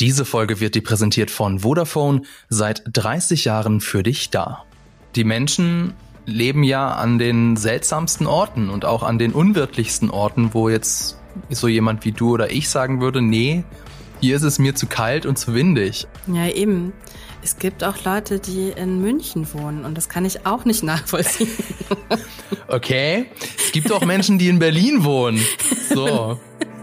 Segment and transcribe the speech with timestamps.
[0.00, 4.64] Diese Folge wird dir präsentiert von Vodafone, seit 30 Jahren für dich da.
[5.14, 5.94] Die Menschen
[6.26, 11.16] leben ja an den seltsamsten Orten und auch an den unwirtlichsten Orten, wo jetzt
[11.48, 13.62] so jemand wie du oder ich sagen würde, nee,
[14.20, 16.08] hier ist es mir zu kalt und zu windig.
[16.26, 16.92] Ja, eben.
[17.44, 21.50] Es gibt auch Leute, die in München wohnen und das kann ich auch nicht nachvollziehen.
[22.66, 23.26] Okay.
[23.58, 25.38] Es gibt auch Menschen, die in Berlin wohnen.
[25.92, 26.40] So.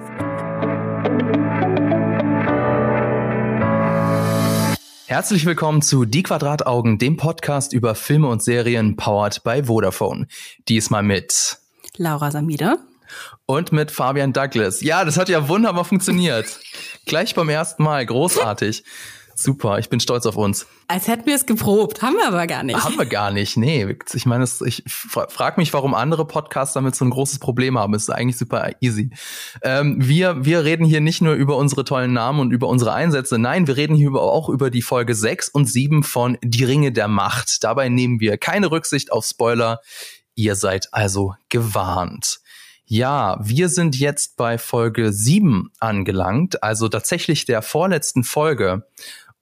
[5.11, 10.25] Herzlich willkommen zu Die Quadrataugen, dem Podcast über Filme und Serien powered by Vodafone.
[10.69, 11.57] Diesmal mit
[11.97, 12.77] Laura Samide
[13.45, 14.79] und mit Fabian Douglas.
[14.79, 16.61] Ja, das hat ja wunderbar funktioniert.
[17.05, 18.85] Gleich beim ersten Mal, großartig.
[19.43, 20.67] Super, ich bin stolz auf uns.
[20.87, 22.83] Als hätten wir es geprobt, haben wir aber gar nicht.
[22.83, 23.95] Haben wir gar nicht, nee.
[24.13, 27.93] Ich meine, ich frage mich, warum andere Podcasts damit so ein großes Problem haben.
[27.93, 29.09] Das ist eigentlich super easy.
[29.63, 33.39] Ähm, wir, wir reden hier nicht nur über unsere tollen Namen und über unsere Einsätze,
[33.39, 37.07] nein, wir reden hier auch über die Folge 6 und 7 von Die Ringe der
[37.07, 37.63] Macht.
[37.63, 39.79] Dabei nehmen wir keine Rücksicht auf Spoiler.
[40.35, 42.41] Ihr seid also gewarnt.
[42.93, 48.85] Ja, wir sind jetzt bei Folge 7 angelangt, also tatsächlich der vorletzten Folge.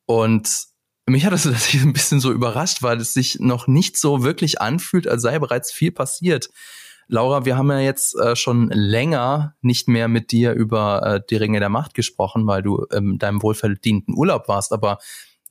[0.10, 0.66] Und
[1.06, 4.60] mich hat das tatsächlich ein bisschen so überrascht, weil es sich noch nicht so wirklich
[4.60, 6.50] anfühlt, als sei bereits viel passiert.
[7.08, 11.36] Laura, wir haben ja jetzt äh, schon länger nicht mehr mit dir über äh, die
[11.36, 14.74] Ringe der Macht gesprochen, weil du in ähm, deinem wohlverdienten Urlaub warst.
[14.74, 14.98] Aber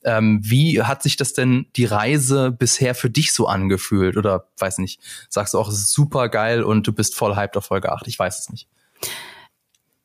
[0.03, 4.17] ähm, wie hat sich das denn die Reise bisher für dich so angefühlt?
[4.17, 4.99] Oder weiß nicht,
[5.29, 8.09] sagst du auch, es ist super geil und du bist voll hyped auf Folge 8?
[8.09, 8.67] Ich weiß es nicht.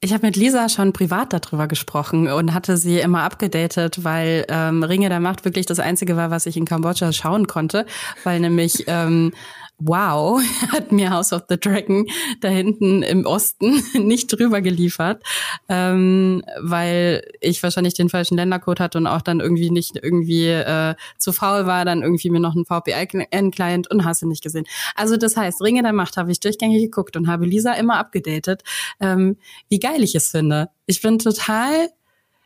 [0.04, 4.82] Ich habe mit Lisa schon privat darüber gesprochen und hatte sie immer abgedatet, weil ähm,
[4.82, 7.86] Ringe der Macht wirklich das Einzige war, was ich in Kambodscha schauen konnte,
[8.22, 9.32] weil nämlich ähm,
[9.78, 10.40] wow,
[10.72, 12.06] hat mir House of the Dragon
[12.40, 15.22] da hinten im Osten nicht drüber geliefert,
[15.68, 20.94] ähm, weil ich wahrscheinlich den falschen Ländercode hatte und auch dann irgendwie nicht irgendwie äh,
[21.18, 24.66] zu faul war, dann irgendwie mir noch einen VPN-Client und hast du nicht gesehen.
[24.94, 28.62] Also das heißt, Ringe der Macht habe ich durchgängig geguckt und habe Lisa immer abgedatet,
[29.00, 29.36] ähm,
[29.68, 30.68] wie geil ich es finde.
[30.86, 31.90] Ich bin total,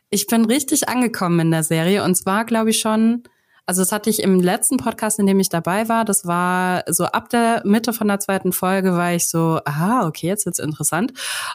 [0.09, 3.23] ich bin richtig angekommen in der Serie und zwar glaube ich schon
[3.69, 6.03] also das hatte ich im letzten Podcast, in dem ich dabei war.
[6.03, 10.25] Das war so ab der Mitte von der zweiten Folge war ich so, aha, okay,
[10.25, 11.13] jetzt wird's interessant.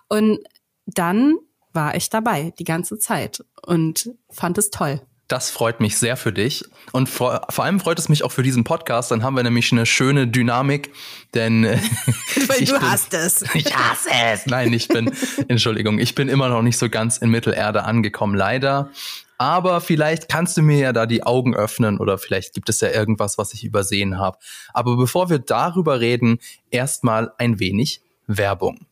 [0.09, 0.39] Und
[0.87, 1.35] dann
[1.73, 5.01] war ich dabei die ganze Zeit und fand es toll.
[5.27, 6.65] Das freut mich sehr für dich.
[6.93, 9.11] Und vor, vor allem freut es mich auch für diesen Podcast.
[9.11, 10.93] Dann haben wir nämlich eine schöne Dynamik,
[11.35, 11.79] denn äh,
[12.47, 13.45] Weil du bin, hast es.
[13.55, 14.47] Ich hasse es.
[14.47, 15.11] Nein, ich bin,
[15.49, 18.91] Entschuldigung, ich bin immer noch nicht so ganz in Mittelerde angekommen, leider.
[19.39, 22.91] Aber vielleicht kannst du mir ja da die Augen öffnen oder vielleicht gibt es ja
[22.91, 24.39] irgendwas, was ich übersehen habe.
[24.73, 26.39] Aber bevor wir darüber reden,
[26.71, 28.87] erstmal ein wenig Werbung.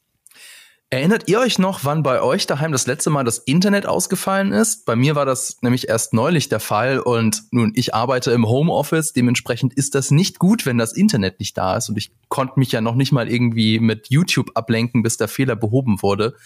[0.92, 4.84] Erinnert ihr euch noch, wann bei euch daheim das letzte Mal das Internet ausgefallen ist?
[4.84, 9.14] Bei mir war das nämlich erst neulich der Fall und nun, ich arbeite im Homeoffice,
[9.14, 12.72] dementsprechend ist das nicht gut, wenn das Internet nicht da ist und ich konnte mich
[12.72, 16.36] ja noch nicht mal irgendwie mit YouTube ablenken, bis der Fehler behoben wurde.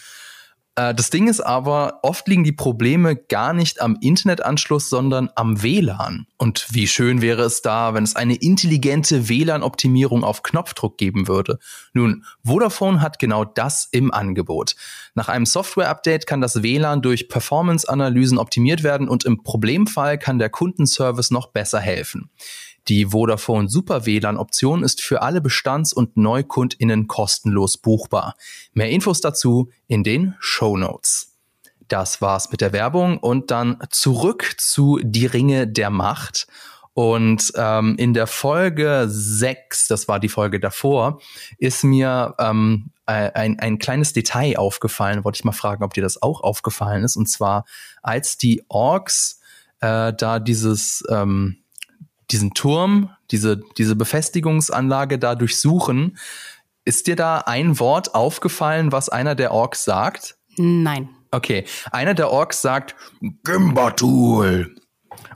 [0.76, 5.62] Äh, das Ding ist aber, oft liegen die Probleme gar nicht am Internetanschluss, sondern am
[5.62, 6.26] WLAN.
[6.36, 11.58] Und wie schön wäre es da, wenn es eine intelligente WLAN-Optimierung auf Knopfdruck geben würde.
[11.94, 14.76] Nun, Vodafone hat genau das im Angebot.
[15.14, 20.50] Nach einem Software-Update kann das WLAN durch Performance-Analysen optimiert werden und im Problemfall kann der
[20.50, 22.30] Kundenservice noch besser helfen.
[22.88, 28.34] Die Vodafone Super WLAN Option ist für alle Bestands- und NeukundInnen kostenlos buchbar.
[28.72, 31.32] Mehr Infos dazu in den Show Notes.
[31.88, 36.46] Das war's mit der Werbung und dann zurück zu Die Ringe der Macht.
[36.94, 41.20] Und ähm, in der Folge 6, das war die Folge davor,
[41.58, 45.22] ist mir ähm, ein, ein kleines Detail aufgefallen.
[45.22, 47.16] Wollte ich mal fragen, ob dir das auch aufgefallen ist.
[47.16, 47.66] Und zwar,
[48.02, 49.40] als die Orks
[49.80, 51.58] äh, da dieses ähm,
[52.30, 56.18] diesen Turm, diese, diese Befestigungsanlage da durchsuchen.
[56.84, 60.36] Ist dir da ein Wort aufgefallen, was einer der Orks sagt?
[60.56, 61.08] Nein.
[61.30, 62.94] Okay, einer der Orks sagt
[63.44, 64.74] Gimbatul.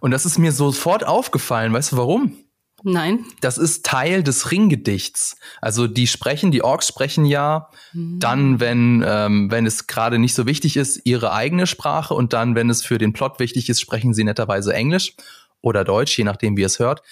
[0.01, 1.73] Und das ist mir sofort aufgefallen.
[1.73, 2.37] Weißt du warum?
[2.83, 3.27] Nein.
[3.41, 5.37] Das ist Teil des Ringgedichts.
[5.61, 8.19] Also die sprechen, die Orks sprechen ja mhm.
[8.21, 12.55] dann, wenn, ähm, wenn es gerade nicht so wichtig ist, ihre eigene Sprache und dann,
[12.55, 15.15] wenn es für den Plot wichtig ist, sprechen sie netterweise Englisch
[15.63, 17.03] oder Deutsch, je nachdem, wie es hört.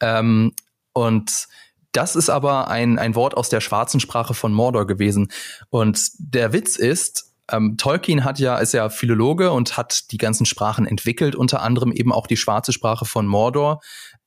[0.00, 0.52] Ähm,
[0.92, 1.48] und
[1.92, 5.32] das ist aber ein, ein Wort aus der schwarzen Sprache von Mordor gewesen.
[5.70, 10.46] Und der Witz ist, ähm, Tolkien hat ja, ist ja Philologe und hat die ganzen
[10.46, 13.80] Sprachen entwickelt, unter anderem eben auch die schwarze Sprache von Mordor.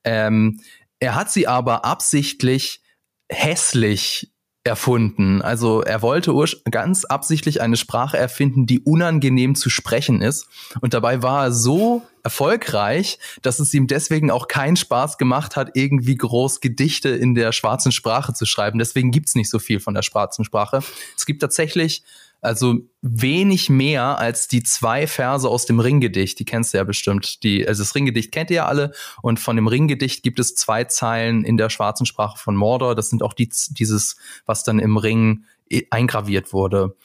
[0.04, 0.62] Ähm,
[1.00, 2.82] er hat sie aber absichtlich
[3.30, 4.32] hässlich
[4.70, 5.42] erfunden.
[5.42, 6.34] Also er wollte
[6.72, 10.48] ganz absichtlich eine Sprache erfinden, die unangenehm zu sprechen ist.
[10.80, 15.72] Und dabei war er so erfolgreich, dass es ihm deswegen auch keinen Spaß gemacht hat,
[15.74, 18.80] irgendwie groß Gedichte in der schwarzen Sprache zu schreiben.
[18.80, 20.82] Deswegen gibt's nicht so viel von der schwarzen Sprache.
[21.18, 22.04] Es gibt tatsächlich
[22.42, 26.40] also wenig mehr als die zwei Verse aus dem Ringgedicht.
[26.40, 27.44] Die kennst du ja bestimmt.
[27.44, 28.92] Die, also das Ringgedicht kennt ihr ja alle.
[29.22, 32.96] Und von dem Ringgedicht gibt es zwei Zeilen in der schwarzen Sprache von Mordor.
[32.96, 35.44] Das sind auch die, dieses, was dann im Ring
[35.90, 36.96] eingraviert wurde.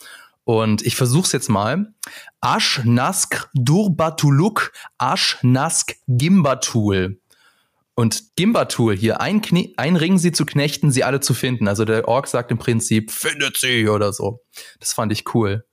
[0.45, 1.93] Und ich versuch's jetzt mal.
[2.43, 7.19] Ash Nask Durbatuluk Ash Nask Gimbatul.
[7.97, 11.69] Und Gimbatul hier, ein, Knie, ein Ring sie zu knechten, sie alle zu finden.
[11.69, 14.41] Also der Ork sagt im Prinzip, findet sie oder so.
[14.81, 15.65] Das fand ich cool.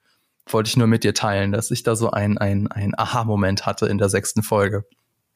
[0.47, 3.87] Wollte ich nur mit dir teilen, dass ich da so ein, ein, ein Aha-Moment hatte
[3.87, 4.85] in der sechsten Folge.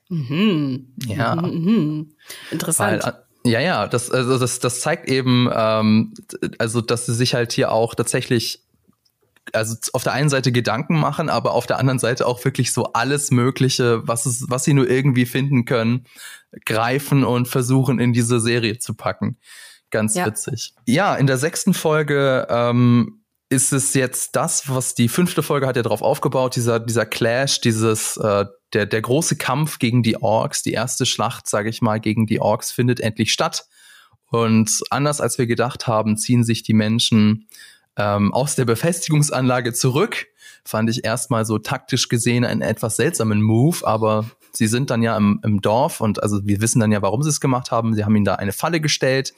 [0.09, 0.93] Mhm.
[1.05, 1.35] Ja.
[1.35, 1.63] Mhm.
[1.63, 2.15] mhm.
[2.51, 3.03] Interessant.
[3.03, 6.13] Weil, äh, ja, ja, das, also das, das zeigt eben, ähm,
[6.57, 8.64] also dass sie sich halt hier auch tatsächlich
[9.53, 12.93] also auf der einen Seite Gedanken machen, aber auf der anderen Seite auch wirklich so
[12.93, 16.05] alles Mögliche, was es, was sie nur irgendwie finden können,
[16.65, 19.37] greifen und versuchen in diese Serie zu packen.
[19.91, 20.25] Ganz ja.
[20.25, 20.73] witzig.
[20.85, 25.75] Ja, in der sechsten Folge ähm, ist es jetzt das, was die fünfte Folge hat
[25.75, 30.63] ja darauf aufgebaut, dieser, dieser Clash, dieses, äh, der, der große Kampf gegen die Orks,
[30.63, 33.67] die erste Schlacht, sage ich mal, gegen die Orks findet endlich statt.
[34.29, 37.47] Und anders als wir gedacht haben, ziehen sich die Menschen
[37.97, 40.27] ähm, aus der Befestigungsanlage zurück.
[40.63, 45.15] Fand ich erstmal so taktisch gesehen einen etwas seltsamen Move, aber sie sind dann ja
[45.15, 47.93] im, im Dorf und also wir wissen dann ja, warum sie es gemacht haben.
[47.93, 49.33] Sie haben ihnen da eine Falle gestellt.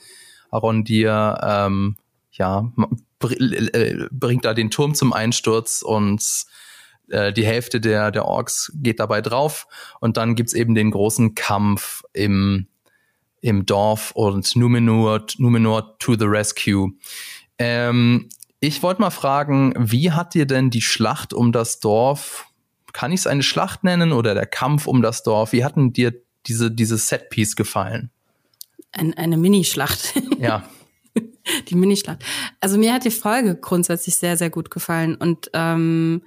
[0.49, 1.97] Arondir ähm,
[2.31, 2.71] ja,
[3.21, 6.23] äh, bringt da den Turm zum Einsturz und
[7.09, 9.67] äh, die Hälfte der, der Orks geht dabei drauf.
[9.99, 12.67] Und dann gibt's eben den großen Kampf im,
[13.41, 16.91] im Dorf und Numenor, Numenor to the rescue.
[17.57, 22.47] Ähm, ich wollte mal fragen, wie hat dir denn die Schlacht um das Dorf,
[22.93, 26.13] kann ich es eine Schlacht nennen oder der Kampf um das Dorf, wie hatten dir
[26.47, 28.09] diese, diese Setpiece gefallen?
[28.91, 30.13] Ein, eine Minischlacht.
[30.39, 30.69] Ja.
[31.67, 32.23] die Minischlacht.
[32.59, 35.15] Also mir hat die Folge grundsätzlich sehr, sehr gut gefallen.
[35.15, 36.21] Und ähm,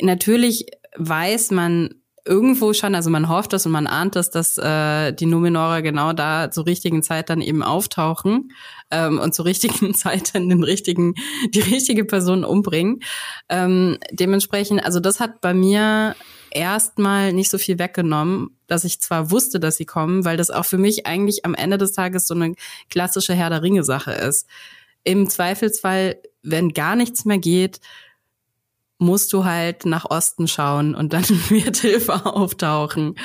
[0.00, 0.66] natürlich
[0.96, 5.26] weiß man irgendwo schon, also man hofft das und man ahnt das, dass äh, die
[5.26, 8.52] Numenorer genau da zur richtigen Zeit dann eben auftauchen
[8.90, 11.14] ähm, und zur richtigen Zeit dann den richtigen,
[11.52, 13.00] die richtige Person umbringen.
[13.48, 16.14] Ähm, dementsprechend, also das hat bei mir
[16.50, 20.64] erstmal nicht so viel weggenommen, dass ich zwar wusste, dass sie kommen, weil das auch
[20.64, 22.54] für mich eigentlich am Ende des Tages so eine
[22.88, 24.46] klassische Herr der Ringe Sache ist.
[25.02, 27.80] Im Zweifelsfall, wenn gar nichts mehr geht,
[29.02, 33.16] musst du halt nach Osten schauen und dann wird Hilfe auftauchen.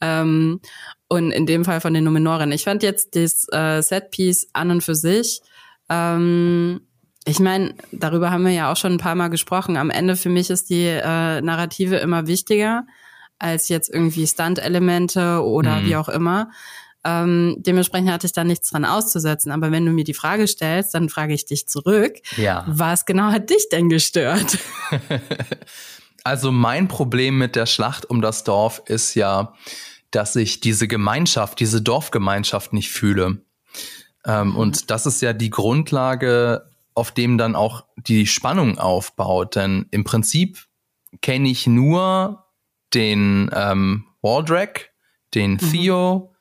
[0.00, 0.60] Ähm,
[1.08, 2.50] und in dem Fall von den Numenoren.
[2.50, 5.40] Ich fand jetzt das äh, Setpiece an und für sich.
[5.88, 6.80] Ähm,
[7.24, 9.76] ich meine, darüber haben wir ja auch schon ein paar Mal gesprochen.
[9.76, 12.84] Am Ende für mich ist die äh, Narrative immer wichtiger
[13.38, 15.86] als jetzt irgendwie Stunt-Elemente oder mhm.
[15.86, 16.50] wie auch immer.
[17.06, 19.52] Ähm, dementsprechend hatte ich da nichts dran auszusetzen.
[19.52, 22.14] Aber wenn du mir die Frage stellst, dann frage ich dich zurück.
[22.36, 22.64] Ja.
[22.66, 24.58] Was genau hat dich denn gestört?
[26.24, 29.54] also mein Problem mit der Schlacht um das Dorf ist ja,
[30.10, 33.38] dass ich diese Gemeinschaft, diese Dorfgemeinschaft nicht fühle.
[34.24, 34.56] Ähm, mhm.
[34.56, 39.54] Und das ist ja die Grundlage, auf dem dann auch die Spannung aufbaut.
[39.54, 40.66] Denn im Prinzip
[41.22, 42.46] kenne ich nur
[42.94, 44.90] den ähm, Waldrek,
[45.34, 45.70] den mhm.
[45.70, 46.35] Theo,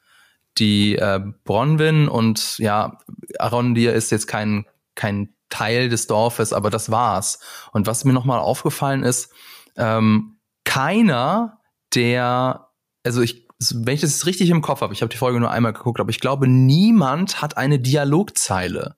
[0.58, 3.00] die äh, Bronwyn und ja,
[3.40, 7.40] Arondir ist jetzt kein, kein Teil des Dorfes, aber das war's.
[7.72, 9.32] Und was mir nochmal aufgefallen ist,
[9.78, 11.60] ähm, keiner
[11.94, 12.70] der,
[13.04, 15.74] also ich, wenn ich das richtig im Kopf habe, ich habe die Folge nur einmal
[15.74, 18.96] geguckt, aber ich glaube, niemand hat eine Dialogzeile.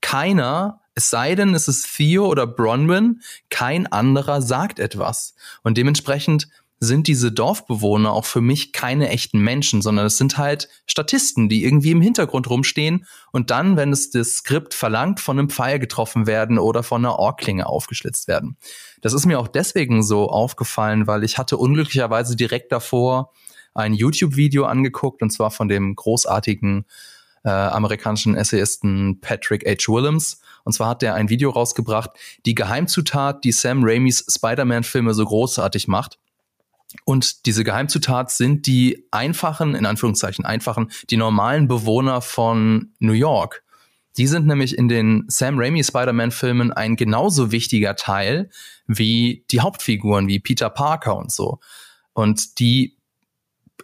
[0.00, 5.34] Keiner, es sei denn, es ist Theo oder Bronwyn, kein anderer sagt etwas.
[5.62, 6.48] Und dementsprechend
[6.80, 11.64] sind diese Dorfbewohner auch für mich keine echten Menschen, sondern es sind halt Statisten, die
[11.64, 16.26] irgendwie im Hintergrund rumstehen und dann, wenn es das Skript verlangt, von einem Pfeil getroffen
[16.26, 18.56] werden oder von einer Ohrklinge aufgeschlitzt werden.
[19.00, 23.32] Das ist mir auch deswegen so aufgefallen, weil ich hatte unglücklicherweise direkt davor
[23.74, 26.84] ein YouTube-Video angeguckt und zwar von dem großartigen
[27.44, 29.92] äh, amerikanischen Essayisten Patrick H.
[29.92, 30.40] Willems.
[30.64, 32.10] Und zwar hat der ein Video rausgebracht,
[32.44, 36.18] die Geheimzutat, die Sam Raimis Spider-Man-Filme so großartig macht.
[37.04, 43.62] Und diese Geheimzutat sind die einfachen, in Anführungszeichen einfachen, die normalen Bewohner von New York.
[44.16, 48.50] Die sind nämlich in den Sam Raimi Spider-Man-Filmen ein genauso wichtiger Teil
[48.86, 51.60] wie die Hauptfiguren, wie Peter Parker und so.
[52.14, 52.98] Und die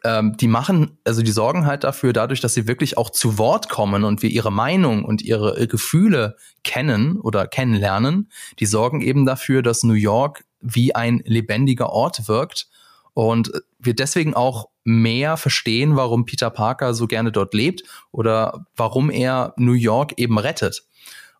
[0.02, 3.68] ähm, die machen, also die sorgen halt dafür, dadurch, dass sie wirklich auch zu Wort
[3.68, 9.24] kommen und wir ihre Meinung und ihre, ihre Gefühle kennen oder kennenlernen, die sorgen eben
[9.24, 12.68] dafür, dass New York wie ein lebendiger Ort wirkt
[13.14, 19.10] und wir deswegen auch mehr verstehen, warum Peter Parker so gerne dort lebt oder warum
[19.10, 20.84] er New York eben rettet.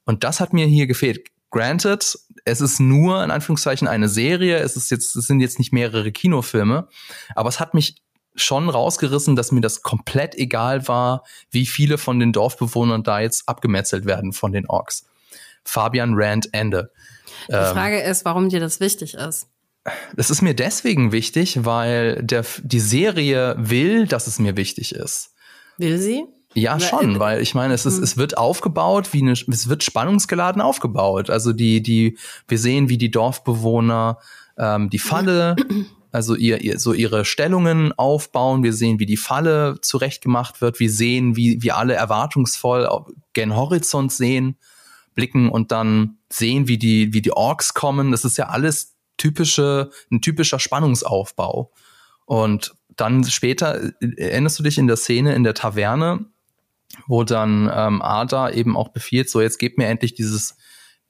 [0.04, 1.28] Und das hat mir hier gefehlt.
[1.50, 5.73] Granted, es ist nur in Anführungszeichen eine Serie, es ist jetzt, es sind jetzt nicht
[5.73, 6.88] mehrere Kinofilme,
[7.35, 8.02] aber es hat mich
[8.35, 13.49] schon rausgerissen, dass mir das komplett egal war, wie viele von den Dorfbewohnern da jetzt
[13.49, 15.07] abgemetzelt werden von den Orks.
[15.64, 16.90] Fabian Rand Ende.
[17.49, 19.49] Die Frage ähm, ist, warum dir das wichtig ist.
[20.17, 25.35] Das ist mir deswegen wichtig, weil der, die Serie will, dass es mir wichtig ist.
[25.76, 26.25] Will sie?
[26.55, 28.05] Ja, schon, weil ich meine, es ist, hm.
[28.05, 31.29] es wird aufgebaut, wie eine, es wird spannungsgeladen aufgebaut.
[31.29, 34.19] Also die, die, wir sehen, wie die Dorfbewohner
[34.57, 35.57] ähm, die Falle,
[36.12, 38.62] also ihr, ihr, so ihre Stellungen aufbauen.
[38.62, 40.79] Wir sehen, wie die Falle zurechtgemacht wird.
[40.79, 42.88] Wir sehen, wie, wie alle erwartungsvoll
[43.33, 44.57] gen Horizont sehen,
[45.17, 48.12] blicken und dann sehen, wie die, wie die Orks kommen.
[48.12, 51.73] Das ist ja alles typische, ein typischer Spannungsaufbau.
[52.26, 56.26] Und dann später erinnerst du dich in der Szene in der Taverne,
[57.06, 60.56] wo dann ähm, Ada eben auch befiehlt, so jetzt gebt mir endlich dieses,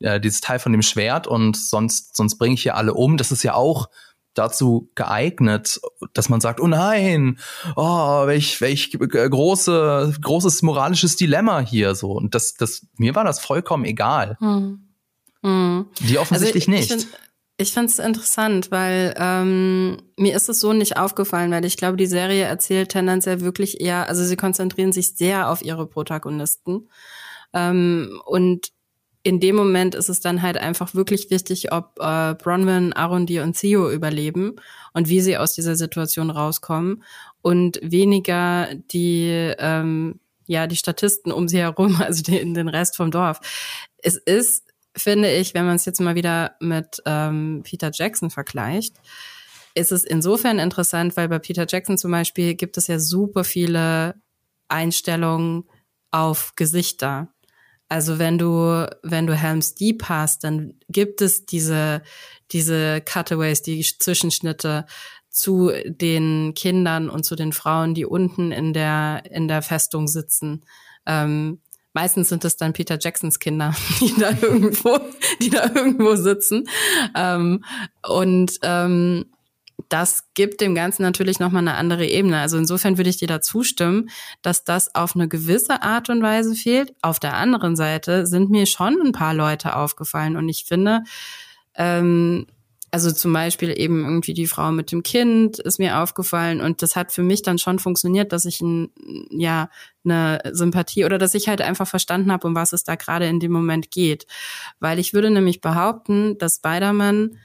[0.00, 3.16] äh, dieses Teil von dem Schwert und sonst, sonst bringe ich hier alle um.
[3.16, 3.88] Das ist ja auch
[4.32, 5.80] dazu geeignet,
[6.12, 7.38] dass man sagt, oh nein,
[7.76, 12.12] oh, welch, welch große, großes moralisches Dilemma hier so.
[12.12, 14.36] Und das, das, mir war das vollkommen egal.
[14.40, 14.88] Hm.
[15.42, 15.86] Hm.
[16.00, 17.04] Die offensichtlich also ich, nicht.
[17.04, 17.23] Ich
[17.56, 21.96] ich finde es interessant, weil ähm, mir ist es so nicht aufgefallen, weil ich glaube,
[21.96, 26.88] die Serie erzählt tendenziell wirklich eher, also sie konzentrieren sich sehr auf ihre Protagonisten.
[27.52, 28.72] Ähm, und
[29.22, 33.56] in dem Moment ist es dann halt einfach wirklich wichtig, ob äh, Bronwyn, Arundi und
[33.56, 34.56] Theo überleben
[34.92, 37.04] und wie sie aus dieser Situation rauskommen
[37.40, 43.10] und weniger die ähm, ja die Statisten um sie herum, also den, den Rest vom
[43.10, 43.40] Dorf.
[44.02, 44.63] Es ist
[44.96, 48.96] finde ich, wenn man es jetzt mal wieder mit ähm, Peter Jackson vergleicht,
[49.74, 54.14] ist es insofern interessant, weil bei Peter Jackson zum Beispiel gibt es ja super viele
[54.68, 55.64] Einstellungen
[56.10, 57.28] auf Gesichter.
[57.88, 62.02] Also wenn du, wenn du Helms Deep hast, dann gibt es diese,
[62.50, 64.86] diese Cutaways, die Zwischenschnitte
[65.28, 70.64] zu den Kindern und zu den Frauen, die unten in der, in der Festung sitzen.
[71.06, 71.60] Ähm,
[71.94, 74.98] Meistens sind es dann Peter Jacksons Kinder, die da irgendwo,
[75.40, 76.68] die da irgendwo sitzen.
[77.14, 77.64] Ähm,
[78.06, 79.26] und ähm,
[79.88, 82.40] das gibt dem Ganzen natürlich nochmal eine andere Ebene.
[82.40, 84.10] Also insofern würde ich dir da zustimmen,
[84.42, 86.92] dass das auf eine gewisse Art und Weise fehlt.
[87.00, 91.02] Auf der anderen Seite sind mir schon ein paar Leute aufgefallen und ich finde,
[91.76, 92.46] ähm,
[92.94, 96.94] also zum Beispiel eben irgendwie die Frau mit dem Kind ist mir aufgefallen und das
[96.94, 98.92] hat für mich dann schon funktioniert, dass ich ein,
[99.30, 99.68] ja
[100.04, 103.40] eine Sympathie oder dass ich halt einfach verstanden habe, um was es da gerade in
[103.40, 104.28] dem Moment geht,
[104.78, 107.36] weil ich würde nämlich behaupten, dass Spider-Man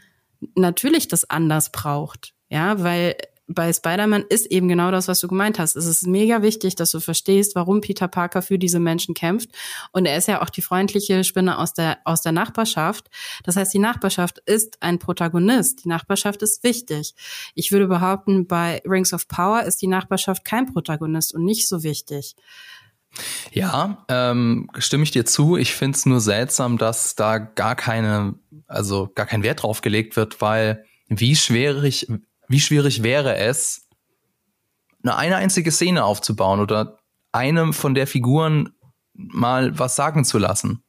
[0.53, 3.15] natürlich das anders braucht, ja, weil
[3.49, 5.75] bei Spider-Man ist eben genau das, was du gemeint hast.
[5.75, 9.49] Es ist mega wichtig, dass du verstehst, warum Peter Parker für diese Menschen kämpft.
[9.91, 13.09] Und er ist ja auch die freundliche Spinne aus der, aus der Nachbarschaft.
[13.43, 15.83] Das heißt, die Nachbarschaft ist ein Protagonist.
[15.83, 17.15] Die Nachbarschaft ist wichtig.
[17.55, 21.81] Ich würde behaupten, bei Rings of Power ist die Nachbarschaft kein Protagonist und nicht so
[21.81, 22.35] wichtig.
[23.51, 25.57] Ja, ähm, stimme ich dir zu.
[25.57, 28.35] Ich finde es nur seltsam, dass da gar keine,
[28.67, 32.07] also gar kein Wert drauf gelegt wird, weil wie schwierig,
[32.49, 33.87] wie schwierig wäre es,
[35.03, 36.97] eine, eine einzige Szene aufzubauen oder
[37.31, 38.73] einem von der Figuren
[39.13, 40.83] mal was sagen zu lassen.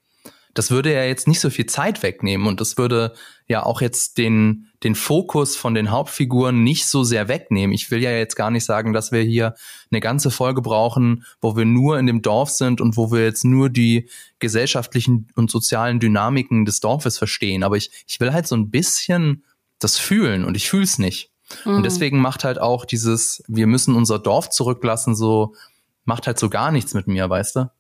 [0.53, 3.15] Das würde ja jetzt nicht so viel Zeit wegnehmen und das würde
[3.47, 7.73] ja auch jetzt den, den Fokus von den Hauptfiguren nicht so sehr wegnehmen.
[7.73, 9.55] Ich will ja jetzt gar nicht sagen, dass wir hier
[9.93, 13.45] eine ganze Folge brauchen, wo wir nur in dem Dorf sind und wo wir jetzt
[13.45, 14.09] nur die
[14.41, 17.63] gesellschaftlichen und sozialen Dynamiken des Dorfes verstehen.
[17.63, 19.45] Aber ich, ich will halt so ein bisschen
[19.79, 21.31] das fühlen und ich fühle es nicht.
[21.65, 21.77] Mhm.
[21.77, 25.55] Und deswegen macht halt auch dieses, wir müssen unser Dorf zurücklassen, so,
[26.05, 27.71] macht halt so gar nichts mit mir, weißt du?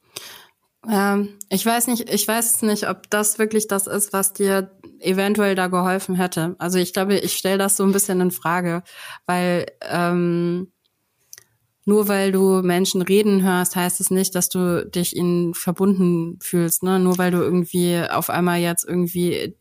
[0.88, 5.54] Ähm, ich weiß nicht, ich weiß nicht, ob das wirklich das ist, was dir eventuell
[5.54, 6.56] da geholfen hätte.
[6.58, 8.82] Also ich glaube, ich stelle das so ein bisschen in Frage,
[9.26, 10.72] weil ähm,
[11.84, 16.82] nur weil du Menschen reden hörst, heißt es nicht, dass du dich ihnen verbunden fühlst.
[16.82, 16.98] Ne?
[16.98, 19.56] Nur weil du irgendwie auf einmal jetzt irgendwie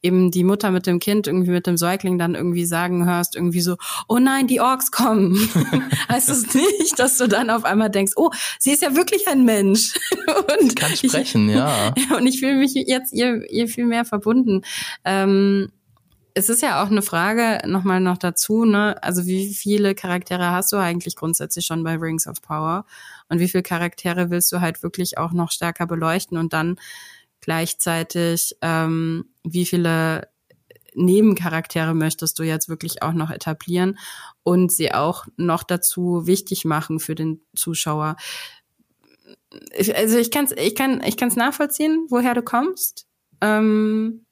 [0.00, 3.60] eben die Mutter mit dem Kind, irgendwie mit dem Säugling dann irgendwie sagen hörst, irgendwie
[3.60, 3.76] so,
[4.08, 5.34] oh nein, die Orks kommen.
[6.08, 9.44] heißt es nicht, dass du dann auf einmal denkst, oh, sie ist ja wirklich ein
[9.44, 9.94] Mensch.
[10.60, 11.92] und kann sprechen, ich, ja.
[12.16, 14.62] Und ich fühle mich jetzt ihr, ihr viel mehr verbunden.
[15.04, 15.70] Ähm,
[16.34, 19.00] es ist ja auch eine Frage nochmal noch dazu, ne?
[19.02, 22.86] Also wie viele Charaktere hast du eigentlich grundsätzlich schon bei Rings of Power?
[23.28, 26.76] Und wie viele Charaktere willst du halt wirklich auch noch stärker beleuchten und dann
[27.40, 30.28] gleichzeitig, ähm, wie viele
[30.94, 33.98] Nebencharaktere möchtest du jetzt wirklich auch noch etablieren
[34.42, 38.16] und sie auch noch dazu wichtig machen für den Zuschauer.
[39.76, 43.06] Ich, also ich kann es ich kann, ich kann's nachvollziehen, woher du kommst.
[43.40, 44.23] Ähm,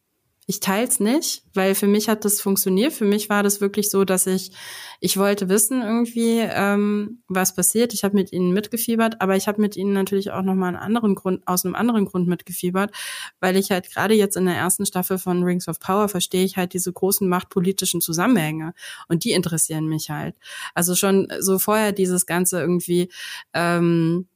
[0.52, 2.92] ich teils nicht, weil für mich hat das funktioniert.
[2.92, 4.52] Für mich war das wirklich so, dass ich,
[5.00, 7.94] ich wollte wissen irgendwie, ähm, was passiert.
[7.94, 11.14] Ich habe mit ihnen mitgefiebert, aber ich habe mit ihnen natürlich auch nochmal einen anderen
[11.14, 12.94] Grund, aus einem anderen Grund mitgefiebert,
[13.40, 16.58] weil ich halt gerade jetzt in der ersten Staffel von Rings of Power verstehe ich
[16.58, 18.74] halt diese großen machtpolitischen Zusammenhänge
[19.08, 20.36] und die interessieren mich halt.
[20.74, 23.08] Also schon so vorher dieses Ganze irgendwie,
[23.54, 24.26] ähm,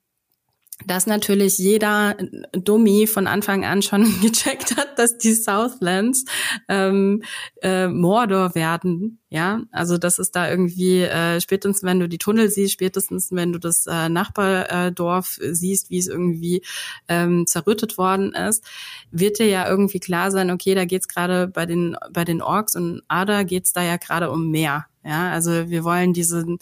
[0.84, 2.16] dass natürlich jeder
[2.52, 6.24] Dummy von Anfang an schon gecheckt hat, dass die Southlands
[6.68, 7.22] ähm,
[7.62, 9.20] äh, Mordor werden.
[9.30, 13.52] Ja, also das ist da irgendwie äh, spätestens, wenn du die Tunnel siehst, spätestens, wenn
[13.52, 16.62] du das äh, Nachbardorf siehst, wie es irgendwie
[17.08, 18.64] ähm, zerrüttet worden ist,
[19.10, 22.76] wird dir ja irgendwie klar sein, okay, da geht's gerade bei den bei den Orks
[22.76, 24.86] und Ada geht's da ja gerade um mehr.
[25.04, 26.58] Ja, also wir wollen diesen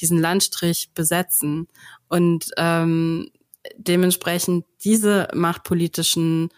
[0.00, 1.68] diesen Landstrich besetzen
[2.08, 3.30] und ähm,
[3.76, 6.50] dementsprechend diese machtpolitischen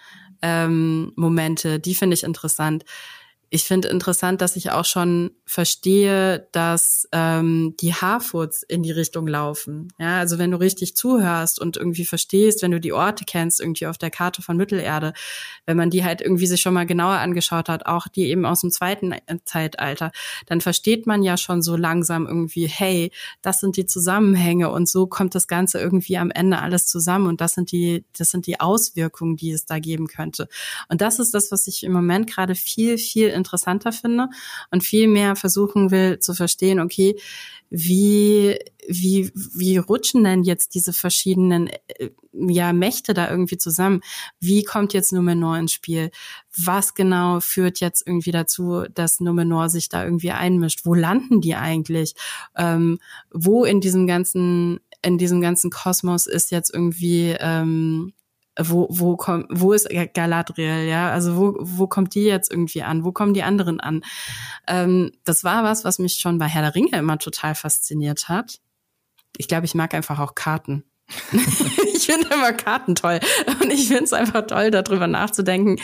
[0.43, 2.85] ähm, Momente, die finde ich interessant
[3.57, 9.27] ich finde interessant, dass ich auch schon verstehe, dass ähm, die Harfoots in die Richtung
[9.27, 9.89] laufen.
[9.99, 13.87] Ja, also wenn du richtig zuhörst und irgendwie verstehst, wenn du die Orte kennst, irgendwie
[13.87, 15.15] auf der Karte von Mittelerde,
[15.65, 18.61] wenn man die halt irgendwie sich schon mal genauer angeschaut hat, auch die eben aus
[18.61, 19.15] dem zweiten
[19.47, 20.13] Zeitalter,
[20.45, 23.11] dann versteht man ja schon so langsam irgendwie, hey,
[23.41, 27.41] das sind die Zusammenhänge und so kommt das Ganze irgendwie am Ende alles zusammen und
[27.41, 30.47] das sind die, das sind die Auswirkungen, die es da geben könnte.
[30.91, 34.29] Und das ist das, was ich im Moment gerade viel, viel interessanter finde
[34.71, 37.17] und viel mehr versuchen will zu verstehen, okay,
[37.69, 44.03] wie, wie, wie rutschen denn jetzt diese verschiedenen äh, ja, Mächte da irgendwie zusammen?
[44.39, 46.11] Wie kommt jetzt Numenor ins Spiel?
[46.57, 50.83] Was genau führt jetzt irgendwie dazu, dass Numenor sich da irgendwie einmischt?
[50.85, 52.15] Wo landen die eigentlich?
[52.57, 52.99] Ähm,
[53.33, 58.13] wo in diesem ganzen in diesem ganzen Kosmos ist jetzt irgendwie ähm,
[58.59, 61.11] wo, wo kommt, wo ist Galadriel, ja?
[61.11, 63.05] Also wo, wo kommt die jetzt irgendwie an?
[63.05, 64.03] Wo kommen die anderen an?
[64.67, 68.61] Ähm, das war was, was mich schon bei Herr der Ringe immer total fasziniert hat.
[69.37, 70.85] Ich glaube, ich mag einfach auch Karten.
[71.95, 73.21] ich finde immer Karten toll.
[73.61, 75.81] Und ich finde es einfach toll, darüber nachzudenken,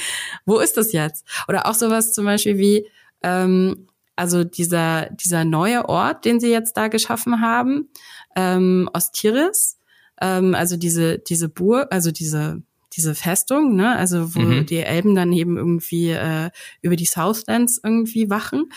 [0.46, 1.26] wo ist das jetzt?
[1.48, 2.88] Oder auch sowas zum Beispiel wie,
[3.22, 7.88] ähm, also dieser, dieser neue Ort, den sie jetzt da geschaffen haben,
[8.36, 9.78] ähm, Ostiris,
[10.20, 12.62] ähm, also diese, diese Burg, also diese,
[12.94, 14.66] diese Festung, ne, also wo mhm.
[14.66, 18.70] die Elben dann eben irgendwie äh, über die Southlands irgendwie wachen.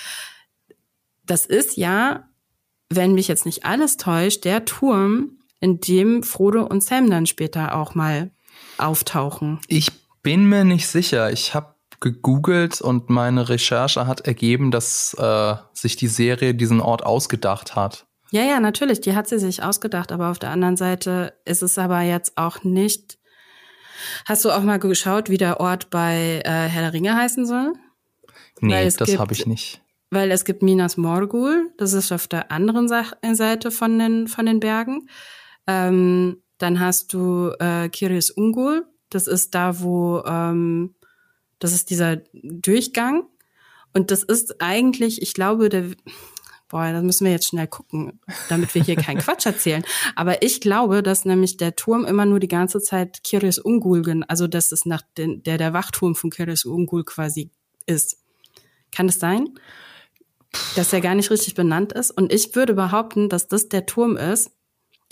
[1.26, 2.30] Das ist ja,
[2.90, 7.76] wenn mich jetzt nicht alles täuscht, der Turm, in dem Frodo und Sam dann später
[7.76, 8.32] auch mal
[8.78, 9.60] auftauchen.
[9.68, 11.32] Ich bin mir nicht sicher.
[11.32, 17.04] Ich habe gegoogelt und meine Recherche hat ergeben, dass äh, sich die Serie diesen Ort
[17.04, 18.06] ausgedacht hat.
[18.36, 21.78] Ja, ja, natürlich, die hat sie sich ausgedacht, aber auf der anderen Seite ist es
[21.78, 23.18] aber jetzt auch nicht.
[24.26, 27.72] Hast du auch mal geschaut, wie der Ort bei äh, Herr der Ringe heißen soll?
[28.60, 29.82] Nee, das habe ich nicht.
[30.10, 34.60] Weil es gibt Minas Morgul, das ist auf der anderen Seite von den, von den
[34.60, 35.08] Bergen.
[35.66, 40.94] Ähm, dann hast du äh, Kiris Ungul, das ist da, wo, ähm,
[41.60, 43.28] das ist dieser Durchgang.
[43.94, 45.92] Und das ist eigentlich, ich glaube, der,
[46.68, 49.84] Boah, das müssen wir jetzt schnell gucken, damit wir hier keinen Quatsch erzählen.
[50.16, 54.48] Aber ich glaube, dass nämlich der Turm immer nur die ganze Zeit Kiris Ungul, also
[54.48, 57.52] dass es nach den, der der Wachturm von Kiris Ungul quasi
[57.86, 58.18] ist.
[58.92, 59.50] Kann das sein?
[60.76, 62.12] Dass er gar nicht richtig benannt ist?
[62.12, 64.52] Und ich würde behaupten, dass das der Turm ist,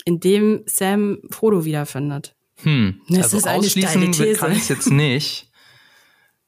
[0.04, 2.34] in dem Sam Frodo wiederfindet.
[2.62, 5.50] Hm, das also ist ausschließen kann ich jetzt nicht.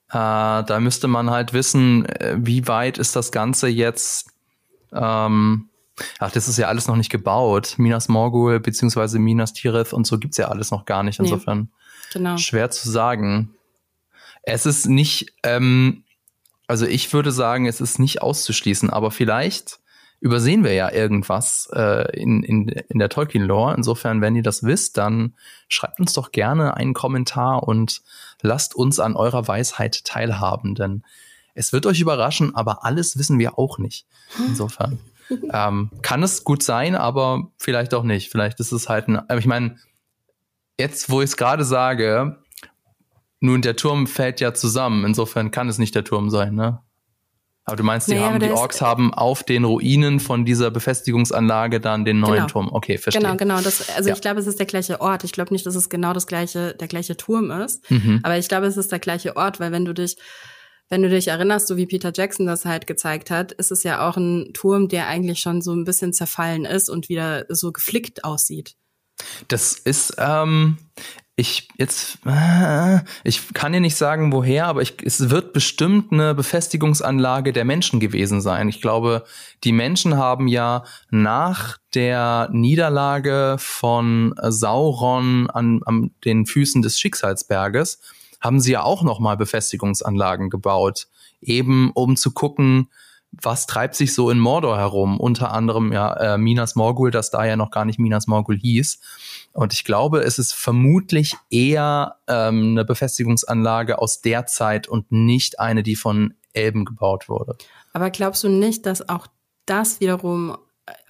[0.08, 4.35] Äh, da müsste man halt wissen, äh, wie weit ist das Ganze jetzt
[4.92, 5.68] ähm,
[6.18, 7.74] ach, das ist ja alles noch nicht gebaut.
[7.78, 11.18] Minas Morgul beziehungsweise Minas Tirith und so gibt's ja alles noch gar nicht.
[11.18, 11.70] Insofern
[12.12, 12.36] genau.
[12.36, 13.54] schwer zu sagen.
[14.42, 16.04] Es ist nicht, ähm,
[16.66, 19.80] also ich würde sagen, es ist nicht auszuschließen, aber vielleicht
[20.20, 23.74] übersehen wir ja irgendwas äh, in, in, in der Tolkien-Lore.
[23.76, 25.34] Insofern, wenn ihr das wisst, dann
[25.68, 28.02] schreibt uns doch gerne einen Kommentar und
[28.40, 31.02] lasst uns an eurer Weisheit teilhaben, denn
[31.56, 34.06] es wird euch überraschen, aber alles wissen wir auch nicht.
[34.46, 34.98] Insofern
[35.52, 38.30] ähm, kann es gut sein, aber vielleicht auch nicht.
[38.30, 39.20] Vielleicht ist es halt ein.
[39.38, 39.76] Ich meine,
[40.78, 42.36] jetzt, wo ich es gerade sage,
[43.40, 45.04] nun der Turm fällt ja zusammen.
[45.04, 46.80] Insofern kann es nicht der Turm sein, ne?
[47.68, 51.80] Aber du meinst, die Naja, haben, die Orks haben auf den Ruinen von dieser Befestigungsanlage
[51.80, 52.46] dann den neuen Genau.
[52.46, 52.68] Turm.
[52.70, 53.20] Okay, verstehe.
[53.20, 53.60] Genau, genau.
[53.60, 54.14] Das, also Ja.
[54.14, 55.24] ich glaube, es ist der gleiche Ort.
[55.24, 57.90] Ich glaube nicht, dass es genau das gleiche, der gleiche Turm ist.
[57.90, 58.20] Mhm.
[58.22, 60.16] Aber ich glaube, es ist der gleiche Ort, weil wenn du dich,
[60.88, 64.08] wenn du dich erinnerst, so wie Peter Jackson das halt gezeigt hat, ist es ja
[64.08, 68.24] auch ein Turm, der eigentlich schon so ein bisschen zerfallen ist und wieder so geflickt
[68.24, 68.76] aussieht.
[69.48, 70.78] Das ist, ähm,
[71.38, 76.34] ich jetzt, äh, ich kann dir nicht sagen, woher, aber ich, es wird bestimmt eine
[76.34, 78.68] Befestigungsanlage der Menschen gewesen sein.
[78.68, 79.24] Ich glaube,
[79.62, 88.00] die Menschen haben ja nach der Niederlage von Sauron an, an den Füßen des Schicksalsberges,
[88.46, 91.08] haben sie ja auch nochmal Befestigungsanlagen gebaut.
[91.42, 92.88] Eben um zu gucken,
[93.32, 95.20] was treibt sich so in Mordor herum?
[95.20, 99.00] Unter anderem ja äh, Minas Morgul, das da ja noch gar nicht Minas Morgul hieß.
[99.52, 105.60] Und ich glaube, es ist vermutlich eher ähm, eine Befestigungsanlage aus der Zeit und nicht
[105.60, 107.56] eine, die von Elben gebaut wurde.
[107.92, 109.26] Aber glaubst du nicht, dass auch
[109.66, 110.56] das wiederum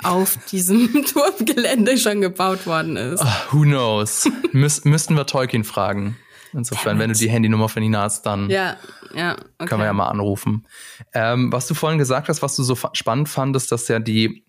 [0.02, 3.22] auf diesem Turmgelände schon gebaut worden ist?
[3.22, 4.28] Ah, who knows?
[4.52, 6.16] Müs müssten wir Tolkien fragen.
[6.56, 8.76] Insofern, wenn du die Handynummer von Ihnen hast, dann Ja,
[9.14, 9.66] ja, okay.
[9.68, 10.66] können wir ja mal anrufen.
[11.12, 14.44] Ähm, was du vorhin gesagt hast, was du so spannend fandest, dass ja die,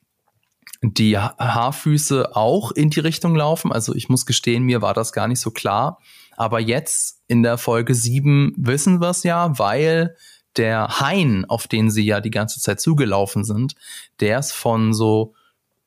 [0.82, 3.72] die Ha- Haarfüße auch in die Richtung laufen.
[3.72, 6.00] Also ich muss gestehen, mir war das gar nicht so klar.
[6.36, 10.16] Aber jetzt in der Folge 7 wissen wir es ja, weil
[10.56, 13.76] der Hain, auf den sie ja die ganze Zeit zugelaufen sind,
[14.20, 15.34] der ist von so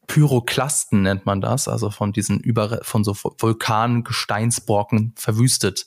[0.07, 5.87] Pyroklasten nennt man das, also von diesen über von so Vulkangesteinsbrocken verwüstet.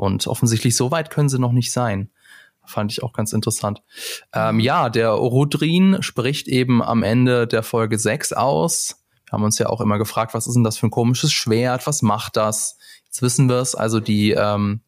[0.00, 2.08] Und offensichtlich so weit können sie noch nicht sein.
[2.64, 3.82] Fand ich auch ganz interessant.
[4.32, 8.96] Ähm, ja, der Rudrin spricht eben am Ende der Folge 6 aus.
[9.26, 11.86] Wir haben uns ja auch immer gefragt, was ist denn das für ein komisches Schwert?
[11.86, 12.78] Was macht das?
[13.04, 13.74] Jetzt wissen wir es.
[13.74, 14.80] Also die ähm,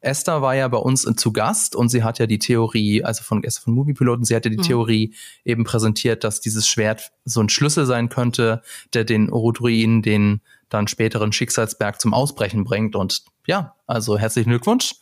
[0.00, 3.42] Esther war ja bei uns zu Gast und sie hat ja die Theorie, also von
[3.44, 4.62] Esther von Moviepiloten, sie hat ja die Mhm.
[4.62, 5.14] Theorie
[5.46, 10.88] eben präsentiert, dass dieses Schwert so ein Schlüssel sein könnte, der den Urudruin, den dann
[10.88, 12.96] späteren Schicksalsberg zum Ausbrechen bringt.
[12.96, 14.94] Und ja, also herzlichen Glückwunsch.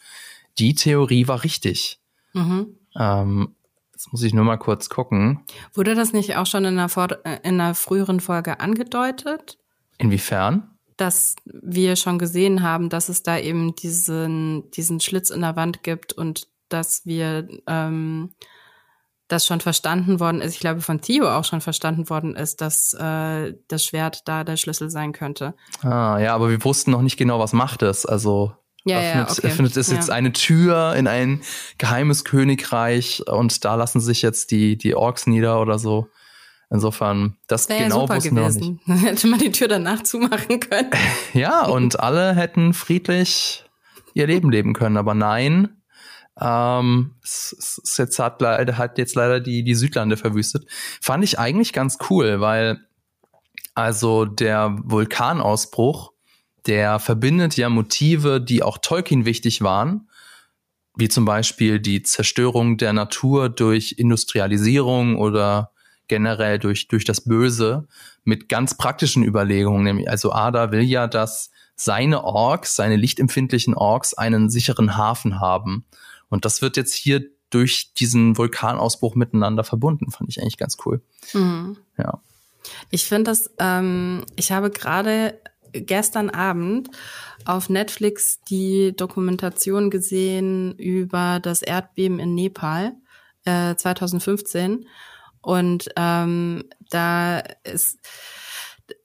[0.58, 2.00] Die Theorie war richtig.
[2.32, 2.76] Mhm.
[2.98, 3.54] Ähm,
[3.92, 5.44] jetzt muss ich nur mal kurz gucken.
[5.74, 9.58] Wurde das nicht auch schon in einer, Vor äh, in einer früheren Folge angedeutet?
[9.98, 10.76] Inwiefern?
[10.96, 15.82] dass wir schon gesehen haben, dass es da eben diesen, diesen Schlitz in der Wand
[15.82, 18.30] gibt und dass wir ähm,
[19.28, 22.94] das schon verstanden worden ist, ich glaube von Theo auch schon verstanden worden ist, dass
[22.94, 25.54] äh, das Schwert da der Schlüssel sein könnte.
[25.82, 28.06] Ah, ja, aber wir wussten noch nicht genau, was macht es.
[28.06, 28.52] Also
[28.84, 29.46] Ja, ja, öffnet, okay.
[29.48, 30.14] öffnet es jetzt Ja.
[30.14, 31.42] eine Tür in ein
[31.78, 36.08] geheimes Königreich und da lassen sich jetzt die, die Orks nieder oder so.
[36.70, 38.60] Insofern, das Wäre genau ja super wussten wir noch nicht.
[38.86, 39.04] gewesen.
[39.06, 40.90] Hätte man die Tür danach zumachen können.
[41.32, 43.64] Ja, und alle hätten friedlich
[44.14, 45.75] ihr Leben leben können, aber nein.
[46.40, 50.66] Ähm, jetzt hat, hat jetzt leider die, die Südlande verwüstet.
[51.00, 52.80] Fand ich eigentlich ganz cool, weil
[53.74, 56.12] also der Vulkanausbruch,
[56.66, 60.08] der verbindet ja Motive, die auch Tolkien wichtig waren,
[60.96, 65.72] wie zum Beispiel die Zerstörung der Natur durch Industrialisierung oder
[66.08, 67.86] generell durch, durch das Böse
[68.24, 69.84] mit ganz praktischen Überlegungen.
[69.84, 75.84] Nämlich, also Ada will ja, dass seine Orks, seine lichtempfindlichen Orks einen sicheren Hafen haben.
[76.28, 80.10] Und das wird jetzt hier durch diesen Vulkanausbruch miteinander verbunden.
[80.10, 81.00] Fand ich eigentlich ganz cool.
[81.32, 81.76] Mhm.
[81.96, 82.20] Ja.
[82.90, 85.40] Ich finde das, ähm, ich habe gerade
[85.72, 86.90] gestern Abend
[87.44, 92.94] auf Netflix die Dokumentation gesehen über das Erdbeben in Nepal
[93.44, 94.88] äh, 2015.
[95.40, 97.98] Und ähm, da ist,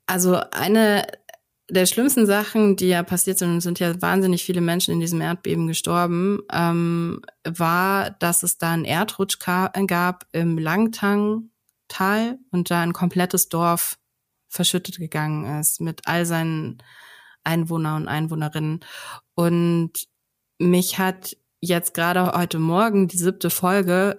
[0.07, 1.05] also eine
[1.71, 5.67] der schlimmsten Sachen, die ja passiert sind, sind ja wahnsinnig viele Menschen in diesem Erdbeben
[5.67, 13.47] gestorben, ähm, war, dass es da einen Erdrutsch gab im Langtang-Tal und da ein komplettes
[13.47, 13.97] Dorf
[14.49, 16.84] verschüttet gegangen ist mit all seinen
[17.45, 18.81] Einwohnern und Einwohnerinnen.
[19.34, 19.91] Und
[20.60, 24.17] mich hat jetzt gerade heute Morgen die siebte Folge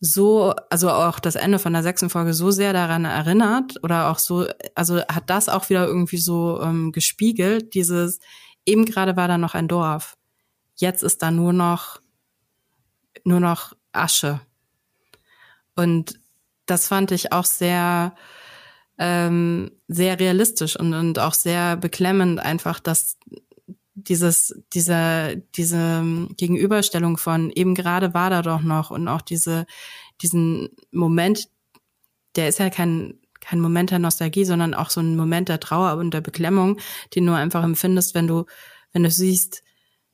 [0.00, 4.18] so, also auch das Ende von der sechsten Folge so sehr daran erinnert oder auch
[4.18, 8.18] so, also hat das auch wieder irgendwie so ähm, gespiegelt, dieses,
[8.64, 10.16] eben gerade war da noch ein Dorf,
[10.76, 12.00] jetzt ist da nur noch,
[13.24, 14.40] nur noch Asche.
[15.76, 16.18] Und
[16.64, 18.14] das fand ich auch sehr,
[18.96, 23.18] ähm, sehr realistisch und, und auch sehr beklemmend einfach, dass
[24.04, 26.04] dieses, diese, diese
[26.36, 29.66] Gegenüberstellung von eben gerade war da doch noch und auch diese,
[30.22, 31.48] diesen Moment,
[32.36, 35.98] der ist ja kein, kein Moment der Nostalgie, sondern auch so ein Moment der Trauer
[35.98, 36.78] und der Beklemmung,
[37.14, 38.46] den du einfach empfindest, wenn du,
[38.92, 39.62] wenn du siehst,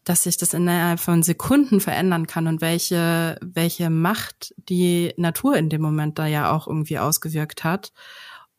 [0.04, 5.68] dass sich das innerhalb von Sekunden verändern kann und welche, welche Macht die Natur in
[5.68, 7.92] dem Moment da ja auch irgendwie ausgewirkt hat.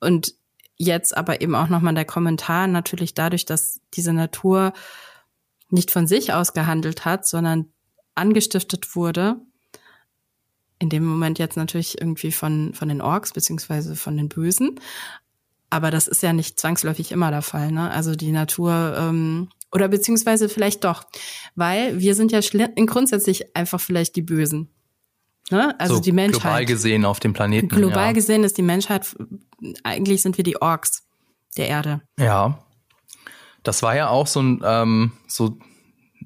[0.02, 0.36] Und
[0.76, 4.74] jetzt aber eben auch nochmal der Kommentar natürlich dadurch, dass diese Natur
[5.70, 7.72] nicht von sich aus gehandelt hat, sondern
[8.16, 9.38] angestiftet wurde.
[10.80, 14.80] In dem Moment jetzt natürlich irgendwie von, von den Orks beziehungsweise von den Bösen.
[15.70, 17.72] Aber das ist ja nicht zwangsläufig immer der Fall.
[17.72, 17.90] Ne?
[17.92, 21.04] Also die Natur ähm, oder beziehungsweise vielleicht doch,
[21.56, 22.40] weil wir sind ja
[22.86, 24.70] grundsätzlich einfach vielleicht die Bösen.
[25.50, 25.78] Ne?
[25.80, 26.42] Also so die Menschheit.
[26.42, 27.68] Global gesehen auf dem Planeten.
[27.68, 28.12] Global ja.
[28.14, 29.16] gesehen ist die Menschheit,
[29.84, 31.04] eigentlich sind wir die Orks
[31.58, 32.02] der Erde.
[32.20, 32.60] Ja.
[33.64, 35.58] Das war ja auch so ein, ähm, so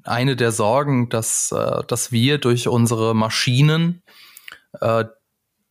[0.04, 4.02] eine der Sorgen, dass, äh, dass wir durch unsere Maschinen
[4.80, 5.04] äh,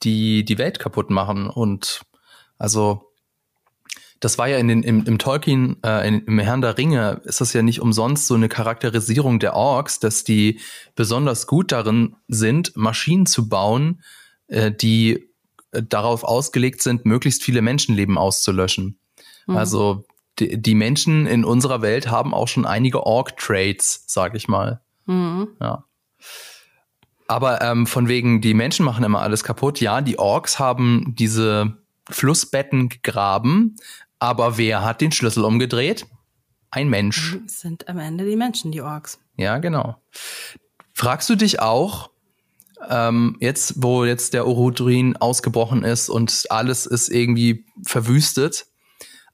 [0.04, 1.50] die, die Welt kaputt machen.
[1.50, 2.02] Und
[2.58, 3.12] also
[4.20, 7.42] das war ja in den, im, im Tolkien, äh, in, im Herrn der Ringe, ist
[7.42, 10.60] das ja nicht umsonst so eine Charakterisierung der Orks, dass die
[10.96, 14.04] besonders gut darin sind, Maschinen zu bauen,
[14.48, 15.28] äh, die
[15.72, 19.00] darauf ausgelegt sind, möglichst viele Menschenleben auszulöschen.
[19.48, 19.58] Mhm.
[19.58, 20.06] Also
[20.42, 24.82] die, die, Menschen in unserer Welt haben auch schon einige Ork-Traits, sag ich mal.
[25.06, 25.50] Mhm.
[25.62, 25.86] Ja.
[27.28, 29.80] Aber ähm, von wegen, die Menschen machen immer alles kaputt.
[29.80, 31.78] Ja, die Orks haben diese
[32.10, 33.78] Flussbetten gegraben,
[34.20, 36.06] aber wer hat den Schlüssel umgedreht?
[36.72, 37.38] Ein Mensch.
[37.44, 39.20] Das sind am Ende die Menschen, die Orks.
[39.38, 40.02] Ja, genau.
[40.94, 42.10] Fragst du dich auch,
[42.90, 48.68] ähm, jetzt, wo jetzt der Orudrin ausgebrochen ist und alles ist irgendwie verwüstet,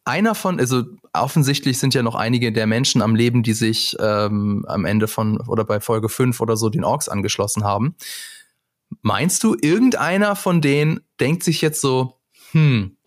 [0.07, 4.65] einer von, also offensichtlich sind ja noch einige der Menschen am Leben, die sich ähm,
[4.67, 7.95] am Ende von oder bei Folge 5 oder so den Orks angeschlossen haben.
[9.01, 12.19] Meinst du, irgendeiner von denen denkt sich jetzt so,
[12.51, 12.97] hm,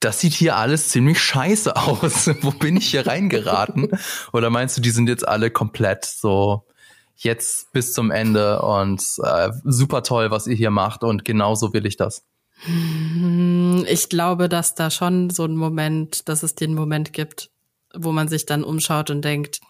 [0.00, 2.28] das sieht hier alles ziemlich scheiße aus.
[2.42, 3.88] Wo bin ich hier reingeraten?
[4.32, 6.66] Oder meinst du, die sind jetzt alle komplett so
[7.16, 11.86] jetzt bis zum Ende und äh, super toll, was ihr hier macht und genauso will
[11.86, 12.24] ich das?
[12.64, 17.50] Hm, ich glaube, dass da schon so ein Moment, dass es den Moment gibt,
[17.94, 19.60] wo man sich dann umschaut und denkt,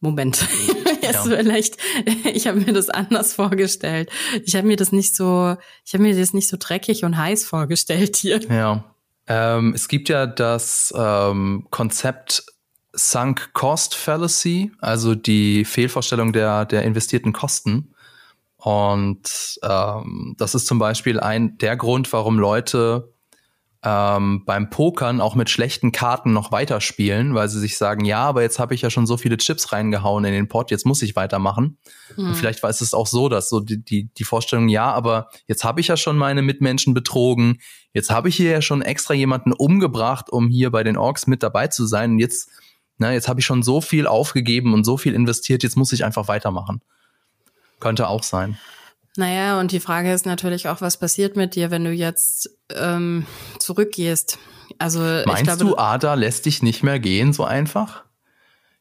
[0.00, 0.46] Moment,
[1.02, 1.36] jetzt ja.
[1.36, 1.76] vielleicht,
[2.24, 4.10] ich habe mir das anders vorgestellt.
[4.44, 7.44] Ich habe mir das nicht so, ich habe mir das nicht so dreckig und heiß
[7.44, 8.40] vorgestellt hier.
[8.48, 8.84] Ja.
[9.26, 12.44] Ähm, es gibt ja das ähm, Konzept
[12.92, 17.94] Sunk Cost Fallacy, also die Fehlvorstellung der, der investierten Kosten.
[18.58, 23.12] Und ähm, das ist zum Beispiel ein der Grund, warum Leute
[23.84, 28.42] ähm, beim Pokern auch mit schlechten Karten noch weiterspielen, weil sie sich sagen, ja, aber
[28.42, 31.14] jetzt habe ich ja schon so viele Chips reingehauen in den Pot, jetzt muss ich
[31.14, 31.78] weitermachen.
[32.16, 32.26] Mhm.
[32.26, 35.62] Und vielleicht war es auch so, dass so die, die, die Vorstellung, ja, aber jetzt
[35.62, 37.58] habe ich ja schon meine Mitmenschen betrogen,
[37.94, 41.44] jetzt habe ich hier ja schon extra jemanden umgebracht, um hier bei den Orks mit
[41.44, 42.12] dabei zu sein.
[42.12, 42.50] Und jetzt,
[42.96, 46.04] na, jetzt habe ich schon so viel aufgegeben und so viel investiert, jetzt muss ich
[46.04, 46.82] einfach weitermachen.
[47.80, 48.58] Könnte auch sein.
[49.16, 53.26] Naja, und die Frage ist natürlich auch, was passiert mit dir, wenn du jetzt ähm,
[53.58, 54.38] zurückgehst?
[54.78, 58.04] Also meinst glaube, du, Ada lässt dich nicht mehr gehen so einfach?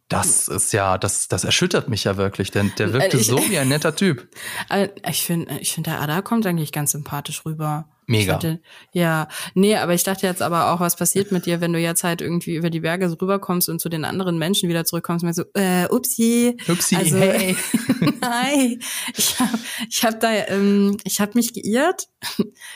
[0.10, 3.68] Das ist ja, das, das erschüttert mich ja wirklich, denn der wirkte so wie ein
[3.68, 4.28] netter Typ.
[5.10, 7.90] Ich finde, ich finde, der Ada kommt eigentlich ganz sympathisch rüber.
[8.06, 8.36] Mega.
[8.36, 8.62] Hatte,
[8.94, 12.06] ja, nee, aber ich dachte jetzt aber auch, was passiert mit dir, wenn du jetzt
[12.06, 15.34] halt irgendwie über die Berge so rüberkommst und zu den anderen Menschen wieder zurückkommst und
[15.34, 16.56] so, äh, upsi.
[16.70, 17.58] Upsi, also, hey.
[18.22, 18.80] nein,
[19.16, 22.08] ich habe ich hab da, ähm, ich habe mich geirrt.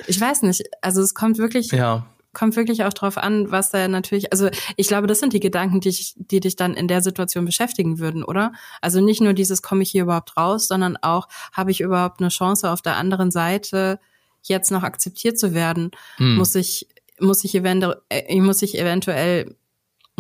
[0.08, 2.06] Ich weiß nicht, also es kommt wirklich, ja.
[2.34, 5.82] Kommt wirklich auch drauf an, was da natürlich, also ich glaube, das sind die Gedanken,
[5.82, 8.54] die, ich, die dich dann in der Situation beschäftigen würden, oder?
[8.82, 12.30] Also nicht nur dieses, komme ich hier überhaupt raus, sondern auch, habe ich überhaupt eine
[12.30, 14.00] Chance auf der anderen Seite,
[14.44, 16.36] jetzt noch akzeptiert zu werden, hm.
[16.36, 16.88] muss ich
[17.20, 19.56] muss ich eventuell äh, muss ich eventuell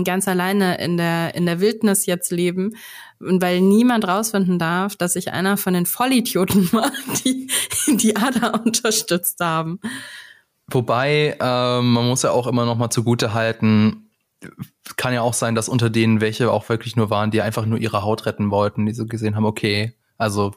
[0.03, 2.75] ganz alleine in der in der Wildnis jetzt leben,
[3.19, 6.91] weil niemand rausfinden darf, dass ich einer von den Vollidioten war,
[7.25, 7.49] die
[7.87, 9.79] die Ada unterstützt haben.
[10.71, 14.09] Wobei äh, man muss ja auch immer noch mal zugute halten,
[14.97, 17.79] kann ja auch sein, dass unter denen welche auch wirklich nur waren, die einfach nur
[17.79, 20.53] ihre Haut retten wollten, die so gesehen haben, okay, also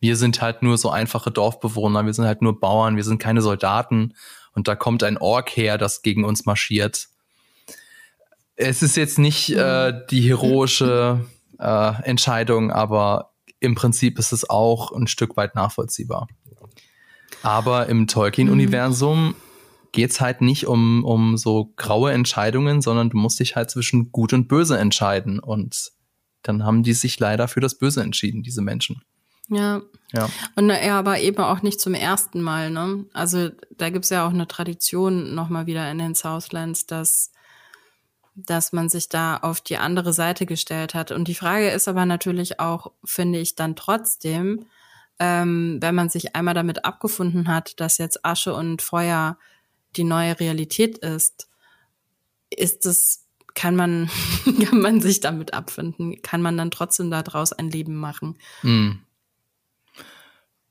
[0.00, 3.42] wir sind halt nur so einfache Dorfbewohner, wir sind halt nur Bauern, wir sind keine
[3.42, 4.14] Soldaten
[4.52, 7.08] und da kommt ein Ork her, das gegen uns marschiert.
[8.56, 11.24] Es ist jetzt nicht äh, die heroische
[11.58, 16.28] äh, Entscheidung, aber im Prinzip ist es auch ein Stück weit nachvollziehbar.
[17.42, 19.34] Aber im Tolkien-Universum
[19.92, 24.32] geht's halt nicht um, um so graue Entscheidungen, sondern du musst dich halt zwischen gut
[24.32, 25.38] und böse entscheiden.
[25.38, 25.92] Und
[26.42, 29.02] dann haben die sich leider für das Böse entschieden, diese Menschen.
[29.48, 29.82] Ja.
[30.12, 30.28] Ja.
[30.56, 33.04] Und ja, aber eben auch nicht zum ersten Mal, ne?
[33.12, 37.32] Also da gibt's ja auch eine Tradition nochmal wieder in den Southlands, dass
[38.46, 41.10] dass man sich da auf die andere Seite gestellt hat.
[41.10, 44.66] Und die Frage ist aber natürlich auch, finde ich dann trotzdem,
[45.18, 49.38] ähm, wenn man sich einmal damit abgefunden hat, dass jetzt Asche und Feuer
[49.98, 51.48] die neue Realität ist,
[52.50, 54.08] ist es, kann man,
[54.64, 56.22] kann man sich damit abfinden?
[56.22, 58.38] Kann man dann trotzdem daraus ein Leben machen?
[58.62, 59.00] Hm.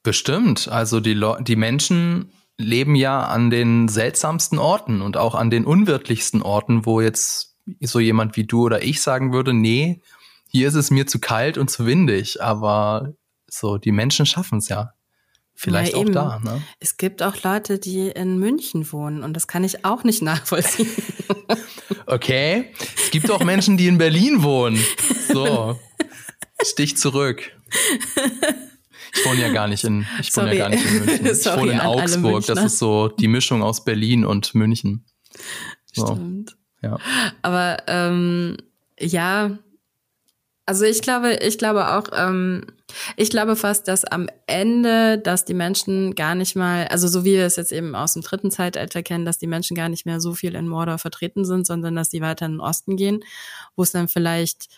[0.03, 0.69] Bestimmt.
[0.69, 5.65] Also die, Le die Menschen leben ja an den seltsamsten Orten und auch an den
[5.65, 10.01] unwirtlichsten Orten, wo jetzt so jemand wie du oder ich sagen würde, nee,
[10.49, 13.13] hier ist es mir zu kalt und zu windig, aber
[13.49, 14.93] so, die Menschen schaffen es ja.
[15.59, 16.39] Vielleicht ja, auch da.
[16.43, 16.61] Ne?
[16.79, 20.87] Es gibt auch Leute, die in München wohnen und das kann ich auch nicht nachvollziehen.
[22.05, 22.71] okay.
[22.95, 24.79] Es gibt auch Menschen, die in Berlin wohnen.
[25.33, 25.79] So.
[26.61, 27.51] Stich zurück.
[29.15, 31.25] Ich wohne ja gar nicht in, ich wohne ja gar nicht in München.
[31.25, 32.45] Ich wohne in Augsburg.
[32.45, 35.05] Das ist so die Mischung aus Berlin und München.
[35.91, 36.05] So.
[36.05, 36.55] Stimmt.
[36.83, 36.99] Ja.
[37.41, 38.57] Aber ähm,
[38.99, 39.57] ja,
[40.67, 42.67] also ich glaube, ich glaube auch, ähm,
[43.15, 47.33] ich glaube fast, dass am Ende, dass die Menschen gar nicht mal, also so wie
[47.33, 50.21] wir es jetzt eben aus dem dritten Zeitalter kennen, dass die Menschen gar nicht mehr
[50.21, 53.23] so viel in Mordor vertreten sind, sondern dass die weiter in den Osten gehen,
[53.75, 54.69] wo es dann vielleicht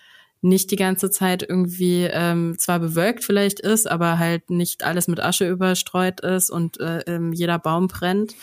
[0.42, 5.20] nicht die ganze Zeit irgendwie ähm, zwar bewölkt vielleicht ist, aber halt nicht alles mit
[5.20, 8.36] Asche überstreut ist und äh, ähm, jeder Baum brennt.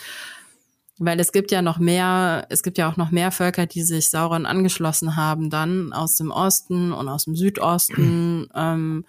[0.99, 4.09] Weil es gibt ja noch mehr, es gibt ja auch noch mehr Völker, die sich
[4.09, 9.05] Sauron angeschlossen haben, dann aus dem Osten und aus dem Südosten ähm,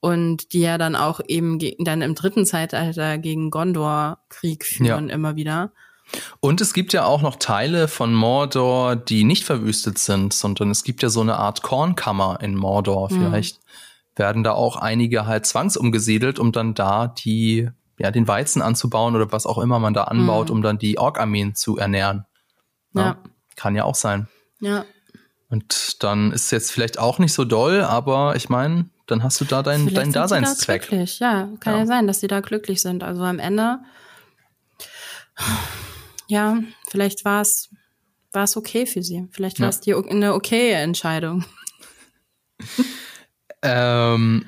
[0.00, 5.14] und die ja dann auch eben dann im dritten Zeitalter gegen Gondor Krieg führen ja.
[5.14, 5.72] immer wieder.
[6.40, 10.82] Und es gibt ja auch noch Teile von Mordor, die nicht verwüstet sind, sondern es
[10.82, 13.12] gibt ja so eine Art Kornkammer in Mordor.
[13.12, 13.16] Mhm.
[13.16, 14.18] Vielleicht mhm.
[14.18, 19.30] werden da auch einige halt zwangsumgesiedelt, um dann da die, ja, den Weizen anzubauen oder
[19.30, 20.56] was auch immer man da anbaut, mhm.
[20.56, 22.24] um dann die Ork-Armeen zu ernähren.
[22.94, 23.02] Ja.
[23.02, 23.18] ja.
[23.56, 24.28] Kann ja auch sein.
[24.60, 24.84] Ja.
[25.48, 29.40] Und dann ist es jetzt vielleicht auch nicht so doll, aber ich meine, dann hast
[29.40, 30.82] du da deinen, deinen Daseinszweck.
[30.82, 31.18] Da glücklich.
[31.18, 31.80] Ja, kann ja.
[31.80, 33.02] ja sein, dass sie da glücklich sind.
[33.02, 33.80] Also am Ende
[36.28, 37.70] ja, vielleicht war es
[38.32, 39.26] war es okay für sie.
[39.32, 39.70] Vielleicht war ja.
[39.70, 41.44] es die eine okaye Entscheidung.
[43.62, 44.46] ähm,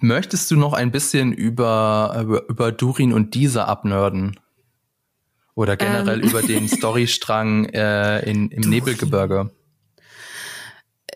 [0.00, 4.40] möchtest du noch ein bisschen über, über, über Durin und Dieser abnörden?
[5.54, 6.28] Oder generell ähm.
[6.28, 8.70] über den Storystrang äh, in, im Durin.
[8.70, 9.50] Nebelgebirge?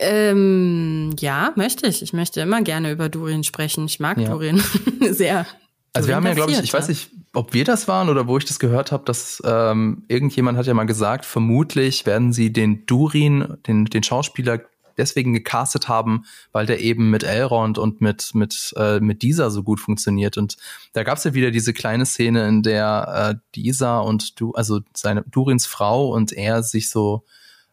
[0.02, 2.02] Ähm, ja, möchte ich.
[2.02, 3.86] Ich möchte immer gerne über Durin sprechen.
[3.86, 4.28] Ich mag ja.
[4.28, 4.60] Durin
[5.10, 5.46] sehr.
[5.92, 8.36] Also wir haben ja, glaube ich, ich weiß nicht, ob wir das waren oder wo
[8.38, 12.86] ich das gehört habe, dass ähm, irgendjemand hat ja mal gesagt, vermutlich werden sie den
[12.86, 14.60] Durin, den, den Schauspieler,
[14.96, 19.62] deswegen gecastet haben, weil der eben mit Elrond und mit mit äh, mit dieser so
[19.62, 20.36] gut funktioniert.
[20.36, 20.56] Und
[20.92, 24.80] da gab es ja wieder diese kleine Szene, in der äh, dieser und du, also
[24.94, 27.24] seine Durins Frau und er sich so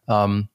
[0.08, 0.48] ähm,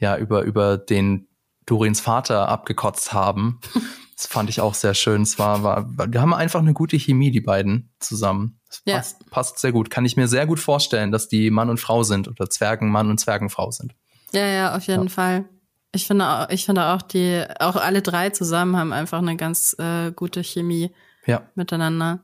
[0.00, 1.28] ja über über den
[1.66, 3.60] Durins Vater abgekotzt haben.
[4.20, 5.22] Das fand ich auch sehr schön.
[5.22, 8.60] Es war, war, wir haben einfach eine gute Chemie, die beiden zusammen.
[8.68, 8.96] Das ja.
[8.96, 9.88] passt, passt sehr gut.
[9.88, 13.18] Kann ich mir sehr gut vorstellen, dass die Mann und Frau sind oder Zwergenmann und
[13.18, 13.94] Zwergenfrau sind.
[14.32, 15.08] Ja, ja, auf jeden ja.
[15.08, 15.44] Fall.
[15.92, 19.74] Ich finde, auch, ich finde auch die, auch alle drei zusammen haben einfach eine ganz
[19.78, 20.90] äh, gute Chemie
[21.24, 21.48] ja.
[21.54, 22.22] miteinander.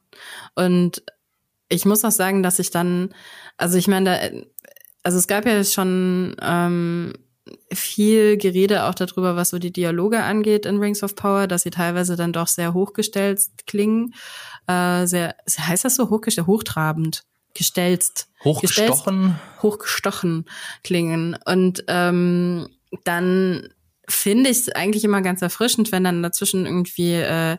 [0.55, 1.03] Und
[1.71, 3.15] ich muss auch sagen, dass ich dann,
[3.57, 4.39] also ich meine, da,
[5.03, 7.15] also es gab ja schon ähm,
[7.73, 11.71] viel Gerede auch darüber, was so die Dialoge angeht in Rings of Power, dass sie
[11.71, 14.15] teilweise dann doch sehr hochgestellt klingen.
[14.67, 16.47] Äh, sehr, heißt das so hochgestellt?
[16.47, 17.25] Hochtrabend.
[17.55, 18.29] Gestelzt.
[18.45, 19.23] Hochgestochen?
[19.23, 20.45] Gestelzt, hochgestochen
[20.83, 21.39] klingen.
[21.47, 22.69] Und ähm,
[23.05, 23.69] dann
[24.09, 27.57] finde ich es eigentlich immer ganz erfrischend, wenn dann dazwischen irgendwie äh,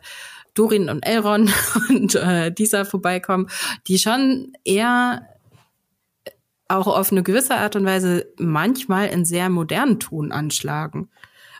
[0.54, 1.50] Dorin und Elron
[1.88, 3.48] und äh, dieser vorbeikommen,
[3.86, 5.26] die schon eher
[6.68, 11.08] auch auf eine gewisse Art und Weise manchmal in sehr modernen Ton anschlagen.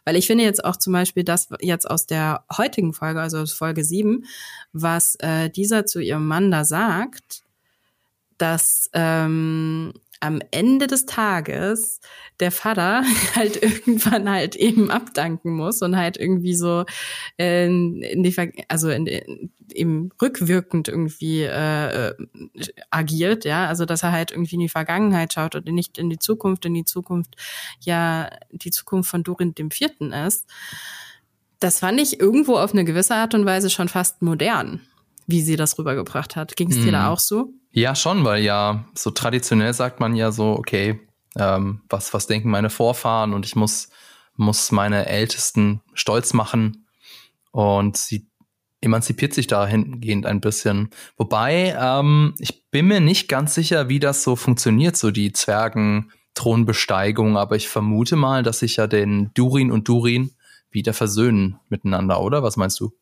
[0.04, 3.52] Weil ich finde jetzt auch zum Beispiel das jetzt aus der heutigen Folge, also aus
[3.52, 4.24] Folge 7,
[4.72, 7.42] was äh, dieser zu ihrem Mann da sagt,
[8.38, 12.00] dass ähm, am Ende des Tages
[12.40, 13.02] der Vater
[13.34, 16.84] halt irgendwann halt eben abdanken muss und halt irgendwie so
[17.36, 18.34] in, in die,
[18.68, 22.14] also in, in, im rückwirkend irgendwie äh,
[22.90, 26.18] agiert, ja, also dass er halt irgendwie in die Vergangenheit schaut und nicht in die
[26.18, 27.36] Zukunft, in die Zukunft
[27.80, 30.46] ja die Zukunft von Dorin dem Vierten ist.
[31.60, 34.80] Das fand ich irgendwo auf eine gewisse Art und Weise schon fast modern,
[35.28, 36.56] wie sie das rübergebracht hat.
[36.56, 37.08] Ging es dir da mhm.
[37.08, 37.52] auch so?
[37.70, 41.00] Ja, schon, weil ja, so traditionell sagt man ja so, okay,
[41.36, 43.90] ähm, was, was denken meine Vorfahren und ich muss,
[44.36, 46.86] muss meine Ältesten stolz machen.
[47.50, 48.26] Und sie
[48.80, 50.88] emanzipiert sich dahingehend ein bisschen.
[51.18, 56.10] Wobei, ähm, ich bin mir nicht ganz sicher, wie das so funktioniert, so die Zwergen
[56.34, 60.30] Thronbesteigung, aber ich vermute mal, dass sich ja den Durin und Durin
[60.70, 62.42] wieder versöhnen miteinander, oder?
[62.42, 62.92] Was meinst du?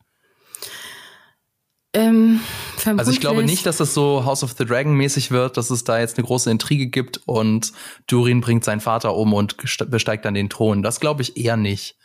[1.96, 2.40] Ähm,
[2.84, 5.82] also ich glaube nicht, dass das so House of the Dragon mäßig wird, dass es
[5.82, 7.72] da jetzt eine große Intrige gibt und
[8.06, 9.56] Durin bringt seinen Vater um und
[9.90, 10.82] besteigt dann den Thron.
[10.82, 11.96] Das glaube ich eher nicht.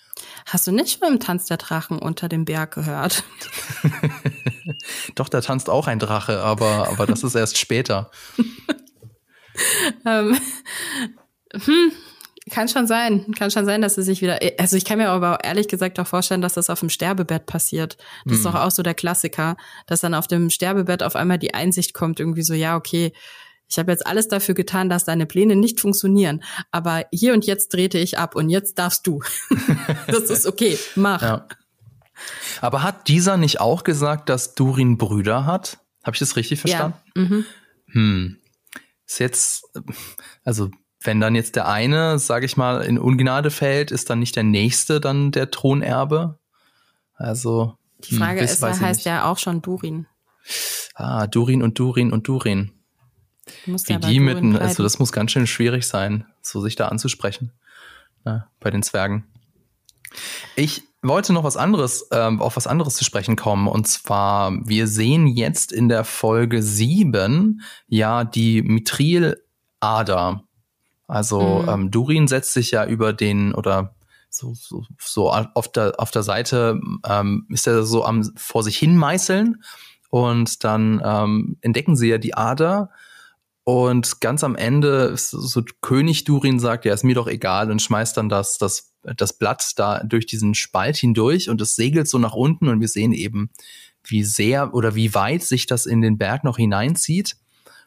[0.45, 3.25] Hast du nicht schon im Tanz der Drachen unter dem Berg gehört?
[5.15, 8.11] Doch, da tanzt auch ein Drache, aber, aber das ist erst später.
[10.05, 10.37] ähm,
[11.53, 11.91] hm,
[12.49, 13.31] kann schon sein.
[13.37, 14.39] Kann schon sein, dass sie sich wieder.
[14.57, 17.97] Also ich kann mir aber ehrlich gesagt auch vorstellen, dass das auf dem Sterbebett passiert.
[18.25, 18.37] Das hm.
[18.37, 21.93] ist doch auch so der Klassiker, dass dann auf dem Sterbebett auf einmal die Einsicht
[21.93, 23.13] kommt, irgendwie so, ja, okay,
[23.69, 26.43] ich habe jetzt alles dafür getan, dass deine Pläne nicht funktionieren.
[26.71, 29.21] Aber hier und jetzt drehte ich ab und jetzt darfst du.
[30.07, 31.21] das ist okay, mach.
[31.21, 31.47] Ja.
[32.59, 35.79] Aber hat dieser nicht auch gesagt, dass Durin Brüder hat?
[36.03, 36.97] Habe ich das richtig verstanden?
[37.15, 37.21] Ja.
[37.21, 37.45] Mhm.
[37.87, 38.37] Hm.
[39.07, 39.63] Ist jetzt,
[40.43, 40.69] also
[41.03, 44.43] wenn dann jetzt der eine, sage ich mal, in Ungnade fällt, ist dann nicht der
[44.43, 46.39] nächste dann der Thronerbe?
[47.15, 50.07] Also die Frage hm, ist, er heißt ja auch schon Durin.
[50.95, 52.71] Ah, Durin und Durin und Durin.
[53.65, 57.51] Wie die mitten, also das muss ganz schön schwierig sein, so sich da anzusprechen.
[58.25, 59.25] Ja, ne, bei den Zwergen.
[60.55, 63.67] Ich wollte noch was anderes, ähm, auf was anderes zu sprechen kommen.
[63.67, 70.43] Und zwar, wir sehen jetzt in der Folge 7 ja die Mithril-Ader.
[71.11, 71.69] Also mhm.
[71.69, 73.95] ähm, Durin setzt sich ja über den oder
[74.29, 78.77] so, so, so auf der auf der Seite ähm, ist er so am vor sich
[78.77, 79.61] hin meißeln
[80.09, 82.91] und dann ähm, entdecken sie ja die Ader
[83.63, 88.17] und ganz am Ende, so König Durin sagt, ja, ist mir doch egal und schmeißt
[88.17, 92.33] dann das, das, das Blatt da durch diesen Spalt hindurch und es segelt so nach
[92.33, 93.51] unten und wir sehen eben,
[94.03, 97.37] wie sehr oder wie weit sich das in den Berg noch hineinzieht.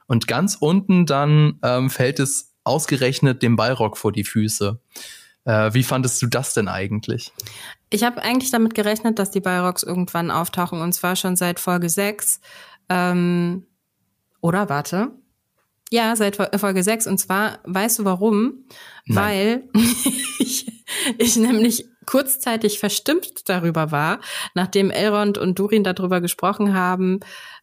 [0.06, 4.80] Und ganz unten dann ähm, fällt es ausgerechnet dem Ballrock vor die Füße.
[5.44, 7.32] Äh, wie fandest du das denn eigentlich?
[7.90, 11.88] Ich habe eigentlich damit gerechnet, dass die Ballrocks irgendwann auftauchen und zwar schon seit Folge
[11.88, 12.40] 6.
[12.88, 13.66] Ähm,
[14.40, 15.12] oder warte,
[15.90, 17.06] ja, seit Folge 6.
[17.06, 18.64] Und zwar, weißt du warum?
[19.06, 19.62] Nein.
[19.74, 19.82] Weil
[20.38, 20.66] ich,
[21.18, 24.20] ich nämlich kurzzeitig verstimmt darüber war,
[24.54, 27.20] nachdem Elrond und Durin darüber gesprochen haben.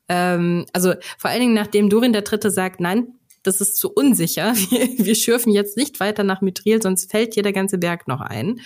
[0.07, 3.07] Ähm, also vor allen Dingen, nachdem Durin der Dritte sagt, nein,
[3.43, 4.53] das ist zu unsicher.
[4.71, 8.21] Wir, wir schürfen jetzt nicht weiter nach Mithril, sonst fällt hier der ganze Berg noch
[8.21, 8.61] ein.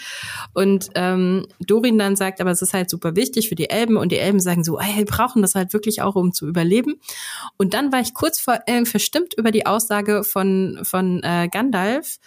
[0.53, 4.11] Und ähm, Dorin dann sagt, aber es ist halt super wichtig für die Elben und
[4.11, 6.95] die Elben sagen so, ey, wir brauchen das halt wirklich auch, um zu überleben.
[7.57, 12.17] Und dann war ich kurz vor, äh, verstimmt über die Aussage von, von äh, Gandalf,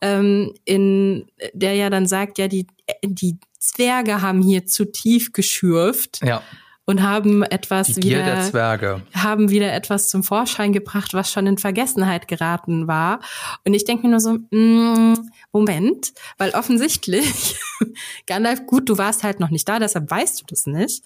[0.00, 2.66] ähm, in der ja dann sagt, ja, die,
[3.04, 6.20] die Zwerge haben hier zu tief geschürft.
[6.24, 6.42] Ja
[6.86, 8.50] und haben etwas wieder,
[9.14, 13.20] haben wieder etwas zum Vorschein gebracht, was schon in Vergessenheit geraten war.
[13.64, 17.58] Und ich denke mir nur so, mm, Moment, weil offensichtlich,
[18.26, 21.04] Gandalf, gut, du warst halt noch nicht da, deshalb weißt du das nicht.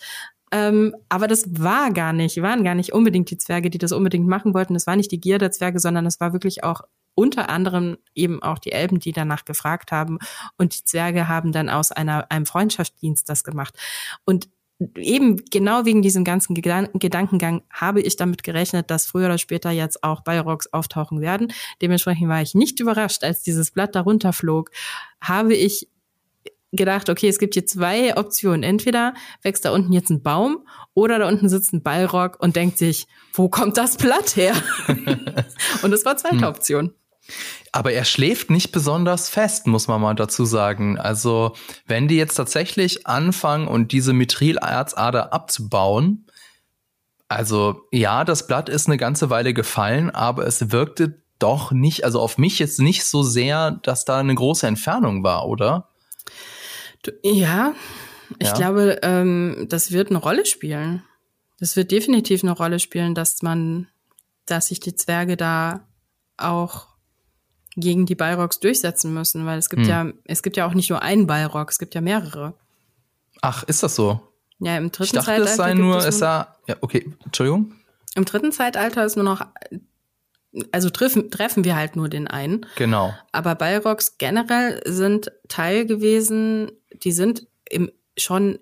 [0.53, 4.27] Ähm, aber das war gar nicht, waren gar nicht unbedingt die Zwerge, die das unbedingt
[4.27, 4.75] machen wollten.
[4.75, 6.83] Das war nicht die Gier der Zwerge, sondern es war wirklich auch
[7.15, 10.19] unter anderem eben auch die Elben, die danach gefragt haben.
[10.59, 13.75] Und die Zwerge haben dann aus einer, einem Freundschaftsdienst das gemacht.
[14.25, 14.49] Und
[14.97, 20.03] eben genau wegen diesem ganzen Gedankengang habe ich damit gerechnet, dass früher oder später jetzt
[20.03, 21.53] auch Balrogs auftauchen werden.
[21.83, 24.71] Dementsprechend war ich nicht überrascht, als dieses Blatt darunter flog,
[25.21, 25.89] habe ich
[26.73, 28.63] gedacht, okay, es gibt hier zwei Optionen.
[28.63, 32.79] Entweder wächst da unten jetzt ein Baum oder da unten sitzt ein Ballrock und denkt
[32.79, 34.55] sich, wo kommt das Blatt her?
[35.83, 36.45] und es war zweite hm.
[36.45, 36.95] Option.
[37.73, 40.99] Aber er schläft nicht besonders fest, muss man mal dazu sagen.
[40.99, 41.55] Also,
[41.87, 46.27] wenn die jetzt tatsächlich anfangen und diese Mithril-Erzader abzubauen,
[47.29, 52.21] also ja, das Blatt ist eine ganze Weile gefallen, aber es wirkte doch nicht, also
[52.21, 55.89] auf mich jetzt nicht so sehr, dass da eine große Entfernung war, oder?
[57.23, 57.75] Ja,
[58.39, 58.55] ich ja.
[58.55, 61.03] glaube, ähm, das wird eine Rolle spielen.
[61.59, 63.89] Das wird definitiv eine Rolle spielen, dass man,
[64.47, 65.87] dass sich die Zwerge da
[66.37, 66.89] auch
[67.77, 69.89] gegen die Balrogs durchsetzen müssen, weil es gibt hm.
[69.89, 72.55] ja, es gibt ja auch nicht nur einen Balrog, es gibt ja mehrere.
[73.43, 74.21] Ach, ist das so?
[74.59, 75.51] Ja, im dritten ich dachte, Zeitalter.
[75.51, 77.73] Es sei nur, es sei, ja, okay, Entschuldigung.
[78.15, 79.47] Im dritten Zeitalter ist nur noch,
[80.73, 82.67] also treffen, treffen wir halt nur den einen.
[82.77, 83.15] Genau.
[83.33, 88.59] Aber Balrogs generell sind Teil gewesen, die sind im, schon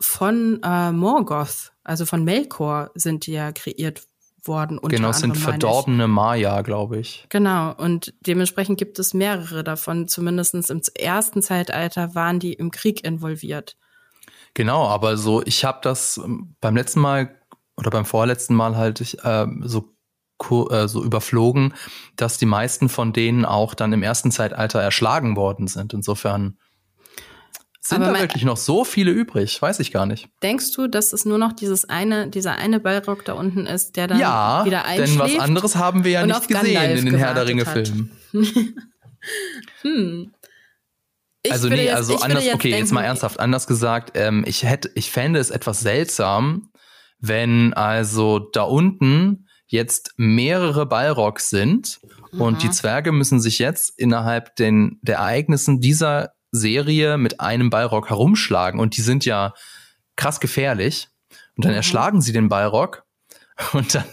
[0.00, 4.02] von äh, Morgoth, also von Melkor sind die ja kreiert
[4.46, 4.78] worden.
[4.82, 7.26] Genau, es sind verdorbene Maya, glaube ich.
[7.28, 10.08] Genau, und dementsprechend gibt es mehrere davon.
[10.08, 13.76] Zumindest im ersten Zeitalter waren die im Krieg involviert.
[14.54, 17.34] Genau, aber so, ich habe das ähm, beim letzten Mal
[17.76, 19.90] oder beim vorletzten Mal halt ich, äh, so
[20.86, 21.72] so überflogen,
[22.16, 25.94] dass die meisten von denen auch dann im ersten Zeitalter erschlagen worden sind.
[25.94, 26.58] Insofern
[27.86, 29.60] sind Aber da wirklich noch so viele übrig?
[29.60, 30.28] Weiß ich gar nicht.
[30.42, 34.06] Denkst du, dass es nur noch dieses eine, dieser eine Ballrock da unten ist, der
[34.06, 35.12] dann ja, wieder einschläft?
[35.12, 38.10] denn was anderes haben wir ja nicht gesehen Gandalf in den Herr der Ringe-Filmen.
[39.82, 40.32] hm.
[41.42, 44.44] Ich also nee, jetzt, also anders, jetzt okay, denken, jetzt mal ernsthaft, anders gesagt, ähm,
[44.46, 46.70] ich hätte, ich fände es etwas seltsam,
[47.18, 52.00] wenn also da unten jetzt mehrere Ballrocks sind
[52.32, 52.40] mhm.
[52.40, 52.72] und die mhm.
[52.72, 58.96] Zwerge müssen sich jetzt innerhalb den, der Ereignissen dieser Serie mit einem Ballrock herumschlagen und
[58.96, 59.54] die sind ja
[60.16, 61.08] krass gefährlich
[61.56, 61.78] und dann mhm.
[61.78, 63.04] erschlagen sie den Ballrock
[63.72, 64.04] und dann,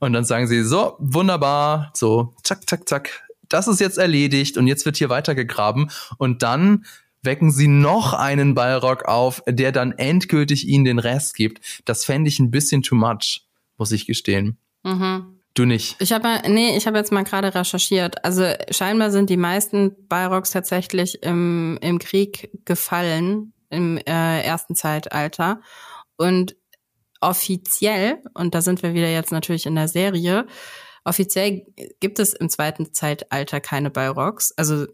[0.00, 4.66] und dann sagen sie so, wunderbar, so, zack, zack, zack, das ist jetzt erledigt und
[4.66, 6.84] jetzt wird hier weitergegraben und dann
[7.22, 11.82] wecken sie noch einen Ballrock auf, der dann endgültig ihnen den Rest gibt.
[11.84, 13.42] Das fände ich ein bisschen too much,
[13.76, 14.58] muss ich gestehen.
[14.84, 15.37] Mhm.
[15.54, 15.96] Du nicht.
[16.00, 18.24] Ich habe nee, ich habe jetzt mal gerade recherchiert.
[18.24, 25.60] Also scheinbar sind die meisten Balrogs tatsächlich im, im Krieg gefallen im äh, ersten Zeitalter
[26.16, 26.56] und
[27.20, 30.46] offiziell und da sind wir wieder jetzt natürlich in der Serie
[31.08, 31.64] Offiziell
[32.00, 34.52] gibt es im zweiten Zeitalter keine Balrogs.
[34.58, 34.86] Also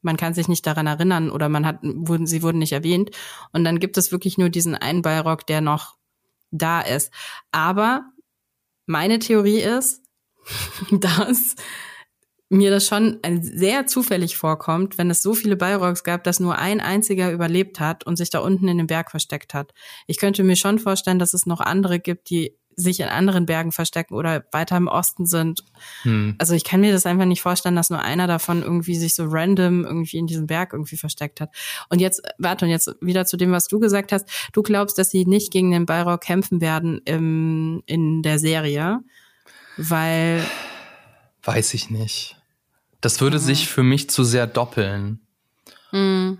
[0.00, 3.10] man kann sich nicht daran erinnern oder man hat, wurden, sie wurden nicht erwähnt.
[3.52, 5.96] Und dann gibt es wirklich nur diesen einen Balrog, der noch
[6.50, 7.12] da ist.
[7.52, 8.06] Aber
[8.86, 10.02] meine Theorie ist,
[10.90, 11.56] dass
[12.50, 16.80] mir das schon sehr zufällig vorkommt, wenn es so viele Balrogs gab, dass nur ein
[16.80, 19.72] einziger überlebt hat und sich da unten in dem Berg versteckt hat.
[20.06, 23.72] Ich könnte mir schon vorstellen, dass es noch andere gibt, die sich in anderen Bergen
[23.72, 25.64] verstecken oder weiter im Osten sind.
[26.02, 26.34] Hm.
[26.38, 29.24] Also ich kann mir das einfach nicht vorstellen, dass nur einer davon irgendwie sich so
[29.26, 31.50] random irgendwie in diesem Berg irgendwie versteckt hat.
[31.88, 34.28] Und jetzt, warte, und jetzt wieder zu dem, was du gesagt hast.
[34.52, 39.00] Du glaubst, dass sie nicht gegen den Balrog kämpfen werden im, in der Serie,
[39.76, 40.44] weil...
[41.42, 42.36] Weiß ich nicht.
[43.00, 43.42] Das würde mhm.
[43.42, 45.20] sich für mich zu sehr doppeln.
[45.92, 46.38] Mhm.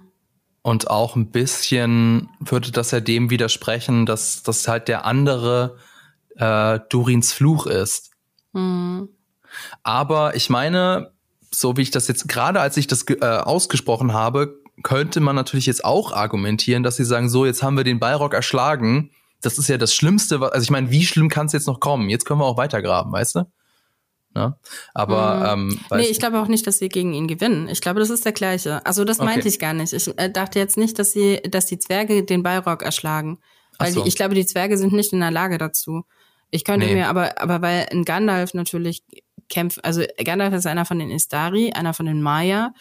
[0.62, 5.76] Und auch ein bisschen würde das ja dem widersprechen, dass, dass halt der andere
[6.37, 8.11] äh, Durins Fluch ist.
[8.53, 9.09] Mhm.
[9.82, 11.12] Aber ich meine,
[11.51, 15.66] so wie ich das jetzt gerade, als ich das äh, ausgesprochen habe, könnte man natürlich
[15.66, 19.11] jetzt auch argumentieren, dass sie sagen, so, jetzt haben wir den Ballrock erschlagen.
[19.41, 21.80] Das ist ja das Schlimmste, was, also ich meine, wie schlimm kann es jetzt noch
[21.80, 22.09] kommen?
[22.09, 23.45] Jetzt können wir auch weitergraben, weißt du?
[24.35, 24.57] Ne?
[24.95, 25.70] Aber mhm.
[25.70, 27.68] ähm, nee, ich glaube auch nicht, dass sie gegen ihn gewinnen.
[27.68, 28.85] Ich glaube, das ist der gleiche.
[28.85, 29.26] Also das okay.
[29.26, 29.93] meinte ich gar nicht.
[29.93, 33.39] Ich äh, dachte jetzt nicht, dass sie, dass die Zwerge den Ballrock erschlagen,
[33.78, 34.03] weil so.
[34.03, 36.05] die, ich glaube, die Zwerge sind nicht in der Lage dazu.
[36.55, 36.94] Ich könnte nee.
[36.94, 39.02] mir aber, aber weil ein Gandalf natürlich
[39.48, 42.72] kämpft, also Gandalf ist einer von den Istari, einer von den Maya,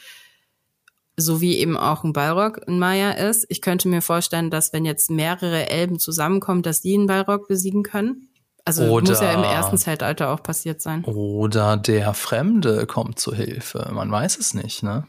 [1.17, 3.47] so wie eben auch ein Balrog ein Maya ist.
[3.49, 7.81] Ich könnte mir vorstellen, dass wenn jetzt mehrere Elben zusammenkommen, dass die einen Balrog besiegen
[7.81, 8.29] können.
[8.63, 11.03] Also oder, muss ja im ersten Zeitalter auch passiert sein.
[11.05, 13.89] Oder der Fremde kommt zu Hilfe.
[13.91, 15.07] Man weiß es nicht, ne?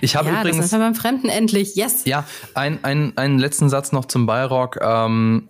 [0.00, 0.56] Ich habe ja, übrigens.
[0.56, 2.04] Das ist ja beim Fremden endlich, yes.
[2.06, 4.78] Ja, ein, ein, einen letzten Satz noch zum Balrog.
[4.82, 5.48] Ähm,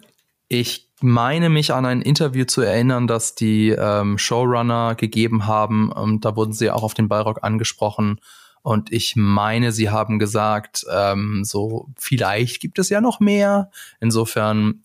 [0.48, 5.90] ich meine mich an ein Interview zu erinnern, das die ähm, Showrunner gegeben haben.
[5.92, 8.20] Und da wurden sie auch auf den Ballrock angesprochen.
[8.62, 13.70] Und ich meine, sie haben gesagt, ähm, so vielleicht gibt es ja noch mehr.
[14.00, 14.82] Insofern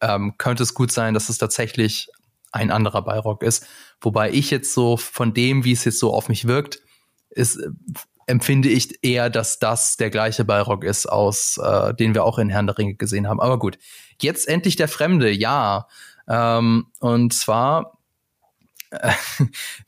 [0.00, 2.08] ähm, könnte es gut sein, dass es tatsächlich
[2.52, 3.66] ein anderer Ballrock ist.
[4.00, 6.80] Wobei ich jetzt so von dem, wie es jetzt so auf mich wirkt,
[7.30, 7.58] ist
[8.26, 12.48] empfinde ich eher, dass das der gleiche Ballrock ist, aus äh, den wir auch in
[12.48, 13.40] Herrn der Ringe gesehen haben.
[13.40, 13.78] Aber gut,
[14.20, 15.86] jetzt endlich der Fremde, ja.
[16.28, 17.98] Ähm, und zwar
[18.90, 19.12] äh,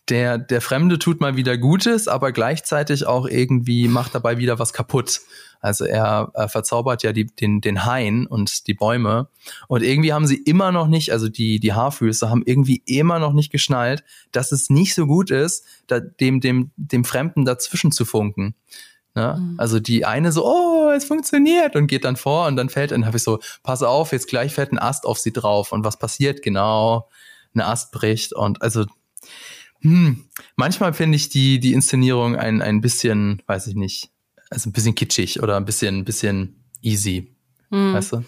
[0.09, 4.73] der der Fremde tut mal wieder Gutes, aber gleichzeitig auch irgendwie macht dabei wieder was
[4.73, 5.21] kaputt.
[5.61, 9.29] Also er, er verzaubert ja die, den, den Hain und die Bäume.
[9.69, 13.33] Und irgendwie haben sie immer noch nicht, also die, die Haarfüße haben irgendwie immer noch
[13.33, 18.05] nicht geschnallt, dass es nicht so gut ist, da, dem, dem, dem Fremden dazwischen zu
[18.05, 18.55] funken.
[19.15, 19.37] Ne?
[19.39, 19.55] Mhm.
[19.59, 23.07] Also die eine so, oh, es funktioniert und geht dann vor und dann fällt, dann
[23.07, 25.99] habe ich so, pass auf, jetzt gleich fällt ein Ast auf sie drauf und was
[25.99, 27.09] passiert genau?
[27.55, 28.85] Ein Ast bricht und also
[29.81, 30.25] hm,
[30.57, 34.11] manchmal finde ich die, die Inszenierung ein, ein bisschen, weiß ich nicht,
[34.51, 37.37] also ein bisschen kitschig oder ein bisschen, ein bisschen easy.
[37.71, 37.95] Hm.
[37.95, 38.25] Weißt du?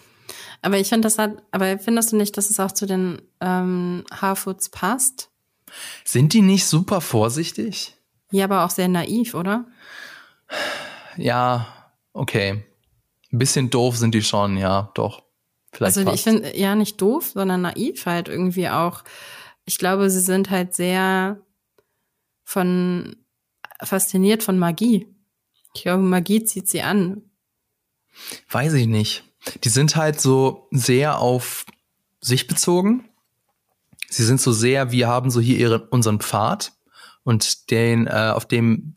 [0.61, 4.03] Aber ich finde, das hat, aber findest du nicht, dass es auch zu den ähm,
[4.11, 5.29] Harfoots passt?
[6.03, 7.95] Sind die nicht super vorsichtig?
[8.31, 9.65] Ja, aber auch sehr naiv, oder?
[11.17, 11.67] Ja,
[12.13, 12.63] okay.
[13.31, 15.23] Ein bisschen doof sind die schon, ja, doch.
[15.71, 19.03] Vielleicht also ich finde, ja, nicht doof, sondern naiv halt irgendwie auch.
[19.65, 21.39] Ich glaube, sie sind halt sehr
[22.43, 23.15] von
[23.81, 25.07] fasziniert von Magie.
[25.73, 27.21] Ich glaube, Magie zieht sie an.
[28.49, 29.23] Weiß ich nicht.
[29.63, 31.65] Die sind halt so sehr auf
[32.21, 33.05] sich bezogen.
[34.09, 36.73] Sie sind so sehr, wir haben so hier ihren, unseren Pfad
[37.23, 38.95] und den, äh, auf dem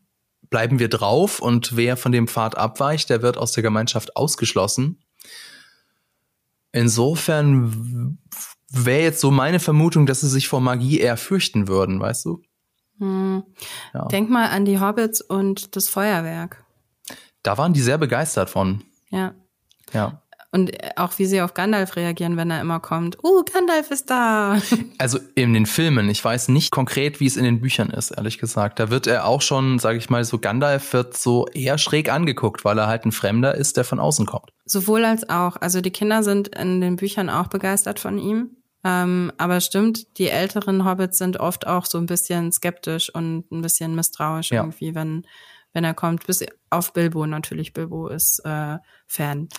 [0.49, 4.99] bleiben wir drauf und wer von dem Pfad abweicht, der wird aus der Gemeinschaft ausgeschlossen.
[6.71, 8.19] Insofern
[8.69, 12.41] wäre jetzt so meine Vermutung, dass sie sich vor Magie eher fürchten würden, weißt du?
[12.99, 13.43] Hm.
[13.93, 14.05] Ja.
[14.07, 16.62] Denk mal an die Hobbits und das Feuerwerk.
[17.43, 18.83] Da waren die sehr begeistert von.
[19.09, 19.33] Ja.
[19.93, 20.23] Ja.
[20.51, 23.17] Und auch wie sie auf Gandalf reagieren, wenn er immer kommt.
[23.23, 24.61] Uh, Gandalf ist da.
[24.99, 26.09] Also in den Filmen.
[26.09, 28.79] Ich weiß nicht konkret, wie es in den Büchern ist, ehrlich gesagt.
[28.79, 32.63] Da wird er auch schon, sage ich mal, so Gandalf wird so eher schräg angeguckt,
[32.63, 34.51] weil er halt ein Fremder ist, der von außen kommt.
[34.65, 35.57] Sowohl als auch.
[35.57, 38.57] Also die Kinder sind in den Büchern auch begeistert von ihm.
[38.83, 43.61] Ähm, aber stimmt, die älteren Hobbits sind oft auch so ein bisschen skeptisch und ein
[43.61, 44.61] bisschen misstrauisch ja.
[44.61, 45.25] irgendwie, wenn
[45.73, 47.73] wenn er kommt, bis auf Bilbo natürlich.
[47.73, 49.49] Bilbo ist äh, Fan.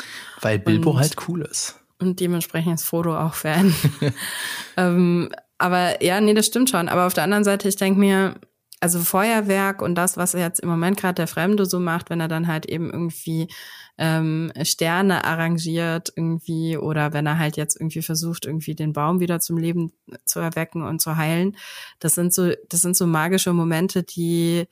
[0.41, 1.81] Weil Bilbo und, halt cool ist.
[1.99, 3.75] Und dementsprechend ist Frodo auch Fan.
[4.77, 6.89] ähm, aber ja, nee, das stimmt schon.
[6.89, 8.35] Aber auf der anderen Seite, ich denke mir,
[8.81, 12.21] also Feuerwerk und das, was er jetzt im Moment gerade der Fremde so macht, wenn
[12.21, 13.49] er dann halt eben irgendwie
[13.97, 19.41] ähm, Sterne arrangiert irgendwie oder wenn er halt jetzt irgendwie versucht, irgendwie den Baum wieder
[19.41, 19.93] zum Leben
[20.27, 21.57] zu erwecken und zu heilen.
[21.99, 24.67] Das sind so, das sind so magische Momente, die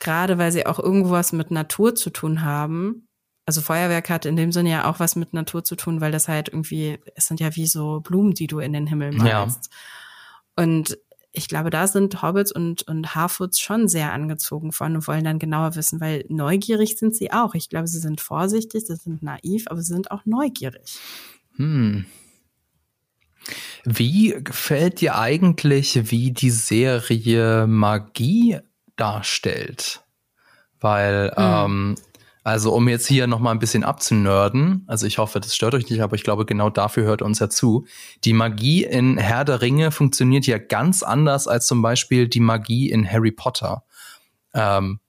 [0.00, 3.06] gerade weil sie auch irgendwas mit Natur zu tun haben.
[3.46, 6.28] Also Feuerwerk hat in dem Sinne ja auch was mit Natur zu tun, weil das
[6.28, 9.70] halt irgendwie, es sind ja wie so Blumen, die du in den Himmel malst.
[9.70, 10.64] Ja.
[10.64, 10.98] Und
[11.32, 15.38] ich glaube, da sind Hobbits und, und Harfoots schon sehr angezogen von und wollen dann
[15.38, 17.54] genauer wissen, weil neugierig sind sie auch.
[17.54, 20.98] Ich glaube, sie sind vorsichtig, sie sind naiv, aber sie sind auch neugierig.
[21.56, 22.06] Hm.
[23.84, 28.58] Wie gefällt dir eigentlich, wie die Serie Magie
[29.00, 30.02] darstellt.
[30.80, 31.34] Weil, mhm.
[31.36, 31.94] ähm,
[32.42, 36.00] also um jetzt hier nochmal ein bisschen abzunörden, also ich hoffe, das stört euch nicht,
[36.00, 37.86] aber ich glaube, genau dafür hört uns ja zu.
[38.24, 42.90] Die Magie in Herr der Ringe funktioniert ja ganz anders als zum Beispiel die Magie
[42.90, 43.84] in Harry Potter.
[44.54, 45.00] Ähm,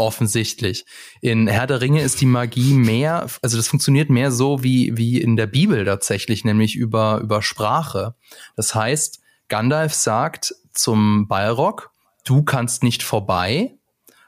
[0.00, 0.86] offensichtlich.
[1.20, 5.20] In Herr der Ringe ist die Magie mehr, also das funktioniert mehr so wie, wie
[5.20, 8.14] in der Bibel tatsächlich, nämlich über, über Sprache.
[8.56, 11.89] Das heißt, Gandalf sagt zum Balrog,
[12.24, 13.76] du kannst nicht vorbei.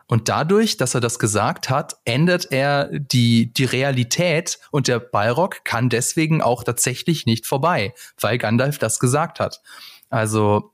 [0.09, 5.65] Und dadurch, dass er das gesagt hat, ändert er die, die Realität und der Balrog
[5.65, 9.63] kann deswegen auch tatsächlich nicht vorbei, weil Gandalf das gesagt hat.
[10.11, 10.73] Also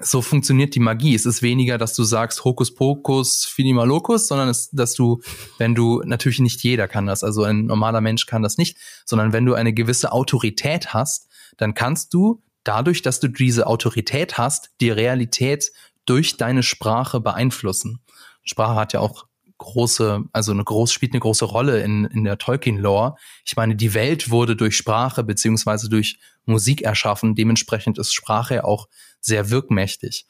[0.00, 1.14] so funktioniert die Magie.
[1.14, 5.20] Es ist weniger, dass du sagst Hokus Pokus, Finimalokus, sondern es, dass du,
[5.58, 9.32] wenn du, natürlich nicht jeder kann das, also ein normaler Mensch kann das nicht, sondern
[9.32, 14.70] wenn du eine gewisse Autorität hast, dann kannst du dadurch, dass du diese Autorität hast,
[14.80, 15.70] die Realität
[16.06, 18.00] durch deine Sprache beeinflussen.
[18.44, 19.26] Sprache hat ja auch
[19.58, 23.14] große, also eine groß, spielt eine große Rolle in, in der Tolkien-Lore.
[23.44, 27.34] Ich meine, die Welt wurde durch Sprache beziehungsweise durch Musik erschaffen.
[27.34, 28.88] Dementsprechend ist Sprache auch
[29.20, 30.26] sehr wirkmächtig.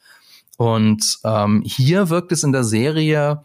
[0.57, 3.43] Und ähm, hier wirkt es in der Serie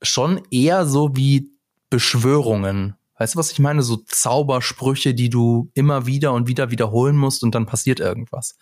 [0.00, 1.50] schon eher so wie
[1.90, 2.94] Beschwörungen.
[3.18, 3.82] Weißt du, was ich meine?
[3.82, 8.56] So Zaubersprüche, die du immer wieder und wieder wiederholen musst und dann passiert irgendwas.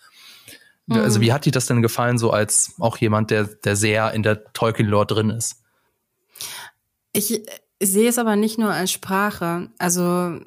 [0.87, 0.97] Mhm.
[0.97, 4.23] Also wie hat dir das denn gefallen, so als auch jemand, der, der sehr in
[4.23, 5.61] der Tolkien-Lore drin ist?
[7.13, 7.43] Ich
[7.81, 9.69] sehe es aber nicht nur als Sprache.
[9.77, 10.39] Also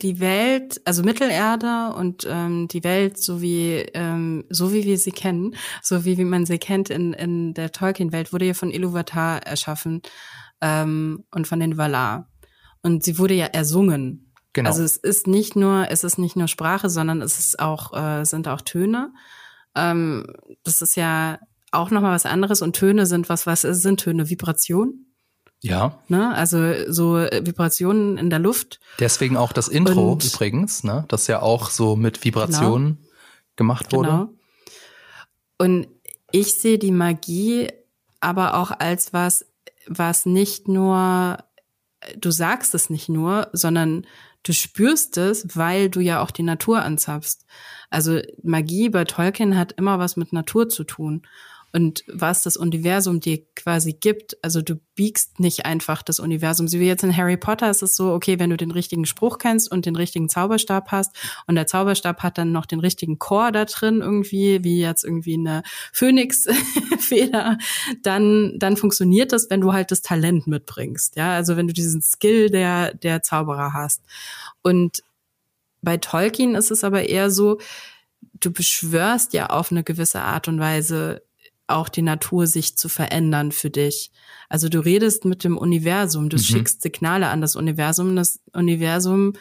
[0.00, 5.12] die Welt, also Mittelerde und ähm, die Welt, so wie ähm, so wie wir sie
[5.12, 9.42] kennen, so wie, wie man sie kennt in, in der Tolkien-Welt, wurde ja von Iluvatar
[9.42, 10.02] erschaffen
[10.60, 12.28] ähm, und von den Valar.
[12.82, 14.32] Und sie wurde ja ersungen.
[14.54, 14.68] Genau.
[14.68, 18.24] Also es ist nicht nur, es ist nicht nur Sprache, sondern es ist auch, äh,
[18.24, 19.12] sind auch Töne.
[19.74, 20.26] Ähm,
[20.64, 21.38] das ist ja
[21.70, 24.28] auch nochmal was anderes und Töne sind was, was sind Töne?
[24.28, 25.06] Vibration?
[25.60, 25.98] Ja.
[26.08, 26.34] Ne?
[26.34, 26.58] Also
[26.92, 28.80] so Vibrationen in der Luft.
[28.98, 31.04] Deswegen auch das Intro und, übrigens, ne?
[31.08, 33.08] Das ja auch so mit Vibrationen genau.
[33.56, 34.10] gemacht wurde.
[34.10, 34.28] Genau.
[35.58, 35.86] Und
[36.32, 37.68] ich sehe die Magie
[38.20, 39.46] aber auch als was,
[39.86, 41.38] was nicht nur,
[42.16, 44.06] du sagst es nicht nur, sondern
[44.42, 47.46] du spürst es, weil du ja auch die Natur anzapfst.
[47.90, 51.22] Also Magie bei Tolkien hat immer was mit Natur zu tun
[51.72, 54.36] und was das Universum dir quasi gibt.
[54.42, 56.68] Also du biegst nicht einfach das Universum.
[56.68, 59.38] So wie jetzt in Harry Potter ist es so, okay, wenn du den richtigen Spruch
[59.38, 61.16] kennst und den richtigen Zauberstab hast
[61.46, 65.34] und der Zauberstab hat dann noch den richtigen Chor da drin irgendwie, wie jetzt irgendwie
[65.34, 65.62] eine
[65.92, 67.56] Phönixfeder,
[68.02, 71.16] dann, dann funktioniert das, wenn du halt das Talent mitbringst.
[71.16, 74.02] Ja, also wenn du diesen Skill der, der Zauberer hast.
[74.60, 75.02] Und
[75.80, 77.58] bei Tolkien ist es aber eher so,
[78.40, 81.22] du beschwörst ja auf eine gewisse Art und Weise
[81.66, 84.10] auch die Natur sich zu verändern für dich.
[84.48, 86.42] Also du redest mit dem Universum, du mhm.
[86.42, 89.34] schickst Signale an das Universum, das Universum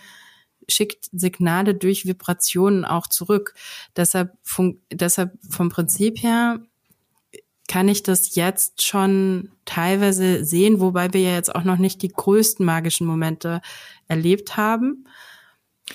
[0.69, 3.53] schickt Signale durch Vibrationen auch zurück.
[3.95, 4.31] Deshalb,
[4.91, 6.59] deshalb vom Prinzip her
[7.67, 12.09] kann ich das jetzt schon teilweise sehen, wobei wir ja jetzt auch noch nicht die
[12.09, 13.61] größten magischen Momente
[14.07, 15.05] erlebt haben.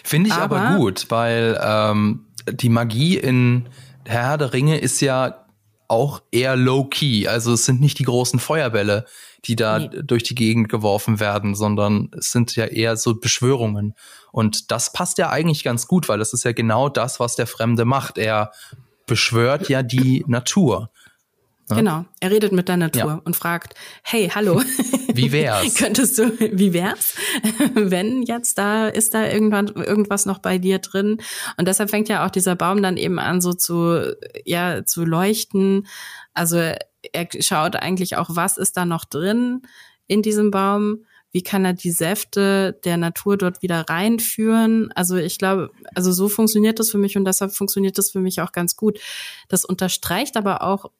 [0.02, 3.68] Finde ich aber, aber, gut, weil ähm, die Magie in
[4.04, 5.45] Herr der Ringe ist ja
[5.89, 7.26] auch eher low-key.
[7.26, 9.05] Also es sind nicht die großen Feuerbälle,
[9.45, 9.89] die da nee.
[10.03, 13.95] durch die Gegend geworfen werden, sondern es sind ja eher so Beschwörungen.
[14.32, 17.47] Und das passt ja eigentlich ganz gut, weil das ist ja genau das, was der
[17.47, 18.18] Fremde macht.
[18.18, 18.53] Er
[19.07, 20.91] beschwört ja die Natur.
[21.68, 21.76] Ja?
[21.76, 23.20] Genau, er redet mit der Natur ja.
[23.24, 24.62] und fragt, hey, hallo.
[25.14, 25.74] Wie wär's?
[25.78, 27.14] Könntest du, wie wär's?
[27.74, 31.22] Wenn jetzt da, ist da irgendwann, irgendwas noch bei dir drin?
[31.56, 34.14] Und deshalb fängt ja auch dieser Baum dann eben an, so zu,
[34.44, 35.86] ja, zu leuchten.
[36.34, 39.62] Also er schaut eigentlich auch, was ist da noch drin
[40.06, 41.06] in diesem Baum?
[41.32, 44.92] Wie kann er die Säfte der Natur dort wieder reinführen?
[44.92, 48.40] Also ich glaube, also so funktioniert das für mich und deshalb funktioniert das für mich
[48.40, 48.98] auch ganz gut.
[49.48, 50.90] Das unterstreicht aber auch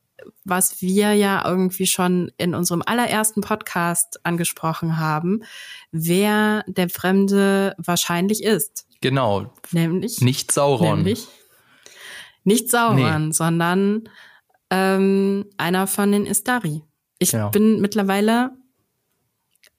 [0.45, 5.43] was wir ja irgendwie schon in unserem allerersten Podcast angesprochen haben,
[5.93, 8.87] wer der Fremde wahrscheinlich ist.
[9.01, 9.53] Genau.
[9.73, 10.99] Nämlich nicht Sauron.
[10.99, 11.29] Nämlich
[12.45, 13.33] nicht Sauron, nee.
[13.33, 14.09] sondern
[14.71, 16.83] ähm, einer von den Istari.
[17.19, 17.51] Ich genau.
[17.51, 18.53] bin mittlerweile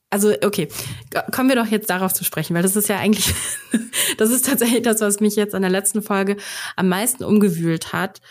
[0.10, 0.70] also okay,
[1.34, 3.34] kommen wir doch jetzt darauf zu sprechen, weil das ist ja eigentlich,
[4.18, 6.38] das ist tatsächlich das, was mich jetzt an der letzten Folge
[6.76, 8.22] am meisten umgewühlt hat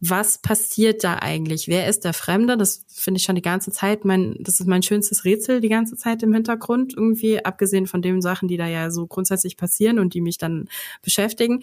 [0.00, 1.68] was passiert da eigentlich?
[1.68, 2.56] Wer ist der Fremde?
[2.56, 5.96] Das finde ich schon die ganze Zeit mein, das ist mein schönstes Rätsel die ganze
[5.96, 10.14] Zeit im Hintergrund irgendwie, abgesehen von den Sachen, die da ja so grundsätzlich passieren und
[10.14, 10.68] die mich dann
[11.02, 11.62] beschäftigen,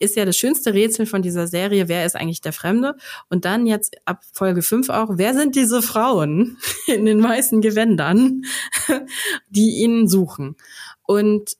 [0.00, 2.96] ist ja das schönste Rätsel von dieser Serie, wer ist eigentlich der Fremde?
[3.28, 6.56] Und dann jetzt ab Folge 5 auch, wer sind diese Frauen
[6.86, 8.42] in den weißen Gewändern,
[9.50, 10.56] die ihn suchen?
[11.02, 11.56] Und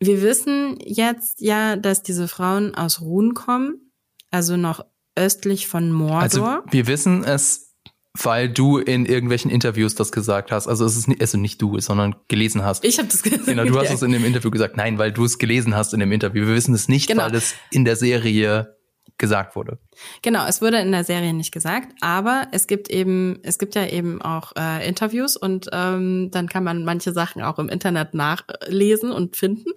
[0.00, 3.92] wir wissen jetzt ja, dass diese Frauen aus Ruhen kommen,
[4.32, 4.84] also noch
[5.16, 6.20] östlich von Mordor.
[6.20, 7.74] Also wir wissen es,
[8.14, 10.68] weil du in irgendwelchen Interviews das gesagt hast.
[10.68, 12.84] Also es ist nicht, also nicht du, sondern gelesen hast.
[12.84, 13.46] Ich habe das gesagt.
[13.46, 14.76] Genau, du hast es in dem Interview gesagt.
[14.76, 16.46] Nein, weil du es gelesen hast in dem Interview.
[16.46, 17.24] Wir wissen es nicht, genau.
[17.24, 18.76] weil es in der Serie
[19.18, 19.78] gesagt wurde.
[20.22, 23.86] Genau, es wurde in der Serie nicht gesagt, aber es gibt eben, es gibt ja
[23.86, 29.12] eben auch äh, Interviews und ähm, dann kann man manche Sachen auch im Internet nachlesen
[29.12, 29.70] und finden.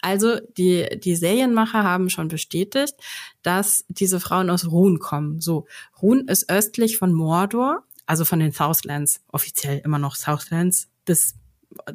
[0.00, 2.94] Also die, die Serienmacher haben schon bestätigt,
[3.42, 5.40] dass diese Frauen aus Ruhn kommen.
[5.40, 5.66] So,
[6.02, 11.34] Ruhn ist östlich von Mordor, also von den Southlands, offiziell immer noch Southlands, bis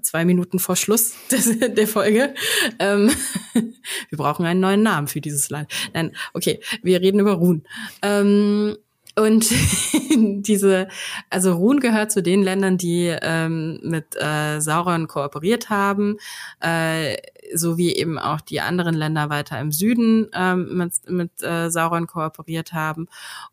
[0.02, 2.34] zwei Minuten vor Schluss des, der Folge.
[2.80, 3.12] Ähm,
[4.10, 5.72] wir brauchen einen neuen Namen für dieses Land.
[5.94, 7.64] Nein, okay, wir reden über Ruhn.
[8.02, 8.78] Ähm,
[9.18, 9.50] und
[10.16, 10.90] diese,
[11.30, 16.18] also Ruhn gehört zu den Ländern, die ähm, mit äh, Sauron kooperiert haben,
[16.60, 17.16] äh,
[17.54, 22.08] so wie eben auch die anderen Länder weiter im Süden ähm, mit, mit äh, Sauron
[22.08, 23.08] kooperiert haben.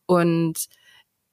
[0.07, 0.69] Und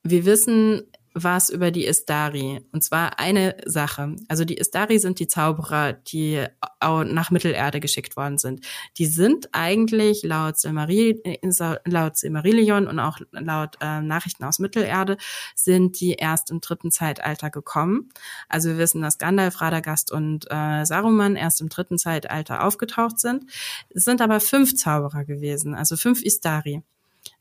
[0.03, 0.83] wir wissen
[1.23, 2.61] was über die Istari.
[2.71, 4.15] Und zwar eine Sache.
[4.27, 6.45] Also die Istari sind die Zauberer, die
[6.81, 8.65] nach Mittelerde geschickt worden sind.
[8.97, 15.17] Die sind eigentlich laut, Silmarillion und auch laut äh, Nachrichten aus Mittelerde
[15.55, 18.09] sind die erst im dritten Zeitalter gekommen.
[18.47, 23.45] Also wir wissen, dass Gandalf, Radagast und äh, Saruman erst im dritten Zeitalter aufgetaucht sind.
[23.89, 26.83] Es sind aber fünf Zauberer gewesen, also fünf Istari.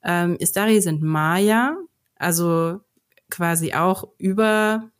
[0.02, 1.76] Ähm, Istari sind Maya,
[2.16, 2.80] also
[3.30, 4.90] quasi auch über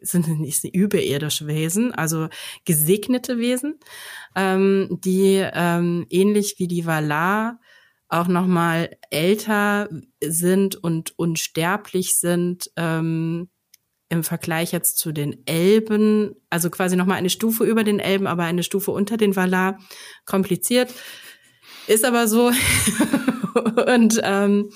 [0.00, 2.28] sind nicht überirdische Wesen, also
[2.64, 3.78] gesegnete Wesen,
[4.36, 7.60] ähm, die ähm, ähnlich wie die Valar
[8.08, 9.88] auch noch mal älter
[10.22, 13.50] sind und unsterblich sind ähm,
[14.08, 18.26] im Vergleich jetzt zu den Elben, also quasi noch mal eine Stufe über den Elben,
[18.26, 19.78] aber eine Stufe unter den Valar.
[20.24, 20.94] Kompliziert,
[21.86, 22.50] ist aber so
[23.86, 24.70] und ähm,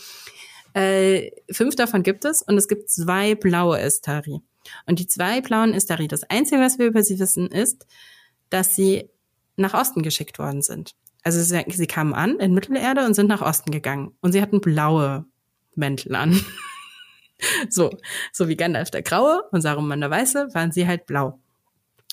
[0.75, 4.41] äh, fünf davon gibt es und es gibt zwei blaue Estari.
[4.87, 7.87] Und die zwei blauen Estari, das Einzige, was wir über sie wissen, ist,
[8.51, 9.09] dass sie
[9.57, 10.95] nach Osten geschickt worden sind.
[11.23, 14.17] Also sie, sie kamen an in Mittelerde und sind nach Osten gegangen.
[14.21, 15.27] Und sie hatten blaue
[15.75, 16.41] Mäntel an.
[17.69, 17.91] so,
[18.33, 21.41] so wie Gandalf der Graue und Saruman der Weiße waren sie halt blau.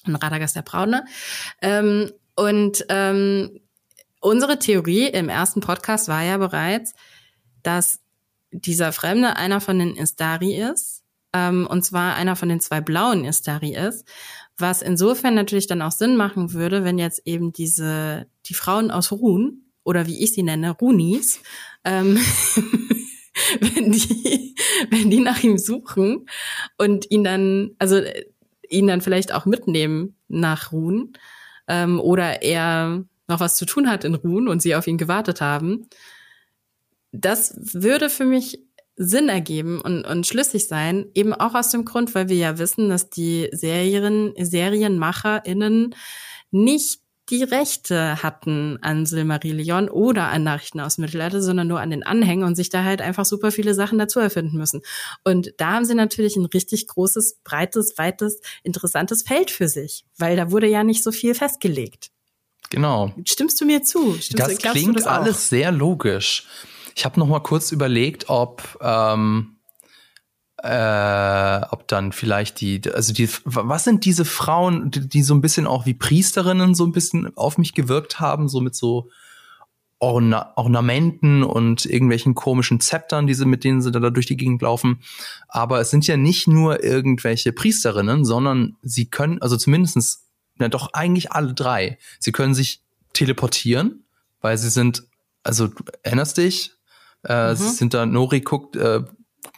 [0.06, 1.06] Und Radagast der Braune.
[1.62, 3.60] Ähm, und ähm,
[4.22, 6.94] unsere Theorie im ersten Podcast war ja bereits,
[7.64, 8.00] dass
[8.52, 13.26] dieser Fremde einer von den Istari ist, ähm, und zwar einer von den zwei blauen
[13.26, 14.08] Istari ist,
[14.58, 19.12] was insofern natürlich dann auch Sinn machen würde, wenn jetzt eben diese, die Frauen aus
[19.12, 21.42] Ruhn, oder wie ich sie nenne, Runis,
[21.84, 22.18] ähm,
[23.60, 24.56] wenn die,
[24.90, 26.28] wenn die nach ihm suchen
[26.78, 28.02] und ihn dann, also
[28.70, 31.14] ihn dann vielleicht auch mitnehmen nach Ruhn,
[31.68, 35.40] ähm, oder er noch was zu tun hat in Ruhen und sie auf ihn gewartet
[35.40, 35.88] haben.
[37.12, 38.60] Das würde für mich
[38.96, 42.90] Sinn ergeben und, und schlüssig sein, eben auch aus dem Grund, weil wir ja wissen,
[42.90, 45.96] dass die Serien, SerienmacherInnen
[46.52, 47.00] nicht
[47.30, 52.44] die Rechte hatten an Silmarillion oder an Nachrichten aus Mittelalter, sondern nur an den Anhängen
[52.44, 54.82] und sich da halt einfach super viele Sachen dazu erfinden müssen.
[55.24, 60.36] Und da haben sie natürlich ein richtig großes, breites, weites, interessantes Feld für sich, weil
[60.36, 62.10] da wurde ja nicht so viel festgelegt.
[62.70, 63.14] Genau.
[63.26, 64.14] Stimmst du mir zu?
[64.20, 66.48] Stimmst das du, klingt das alles sehr logisch.
[67.00, 69.56] Ich habe noch mal kurz überlegt, ob ähm,
[70.62, 75.40] äh, ob dann vielleicht die, also die, was sind diese Frauen, die, die so ein
[75.40, 79.10] bisschen auch wie Priesterinnen so ein bisschen auf mich gewirkt haben, so mit so
[80.00, 85.00] Orna Ornamenten und irgendwelchen komischen Zeptern, diese, mit denen sie da durch die Gegend laufen.
[85.48, 90.26] Aber es sind ja nicht nur irgendwelche Priesterinnen, sondern sie können, also zumindestens,
[90.58, 91.98] na doch eigentlich alle drei.
[92.20, 92.82] Sie können sich
[93.14, 94.04] teleportieren,
[94.42, 95.04] weil sie sind,
[95.44, 95.70] also
[96.04, 96.76] erinnerst dich,
[97.24, 97.56] äh, mhm.
[97.56, 99.02] sind da, Nori guckt, äh,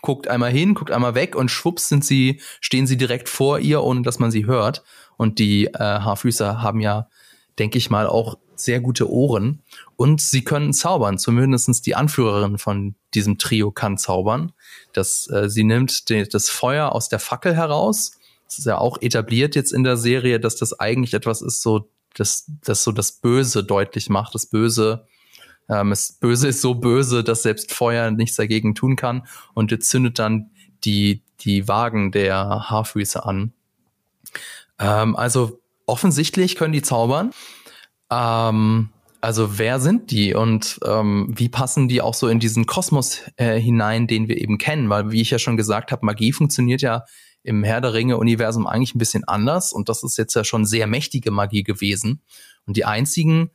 [0.01, 3.83] guckt einmal hin, guckt einmal weg und schwupps sind sie, stehen sie direkt vor ihr,
[3.83, 4.83] ohne dass man sie hört.
[5.17, 7.07] Und die äh, Haarfüßer haben ja,
[7.59, 9.61] denke ich mal, auch sehr gute Ohren.
[9.95, 11.17] Und sie können zaubern.
[11.17, 14.53] Zumindestens die Anführerin von diesem Trio kann zaubern.
[14.93, 18.13] Das, äh, sie nimmt die, das Feuer aus der Fackel heraus.
[18.47, 21.89] Das ist ja auch etabliert jetzt in der Serie, dass das eigentlich etwas ist, so,
[22.15, 24.35] das, das so das Böse deutlich macht.
[24.35, 25.05] Das Böse
[25.69, 29.25] ähm, das Böse ist so böse, dass selbst Feuer nichts dagegen tun kann.
[29.53, 30.51] Und jetzt zündet dann
[30.83, 33.53] die, die Wagen der Haarfüße an.
[34.79, 37.31] Ähm, also offensichtlich können die zaubern.
[38.09, 38.89] Ähm,
[39.21, 43.59] also wer sind die und ähm, wie passen die auch so in diesen Kosmos äh,
[43.59, 44.89] hinein, den wir eben kennen?
[44.89, 47.05] Weil, wie ich ja schon gesagt habe, Magie funktioniert ja
[47.43, 50.87] im Herr der Ringe-Universum eigentlich ein bisschen anders und das ist jetzt ja schon sehr
[50.87, 52.21] mächtige Magie gewesen.
[52.65, 53.51] Und die einzigen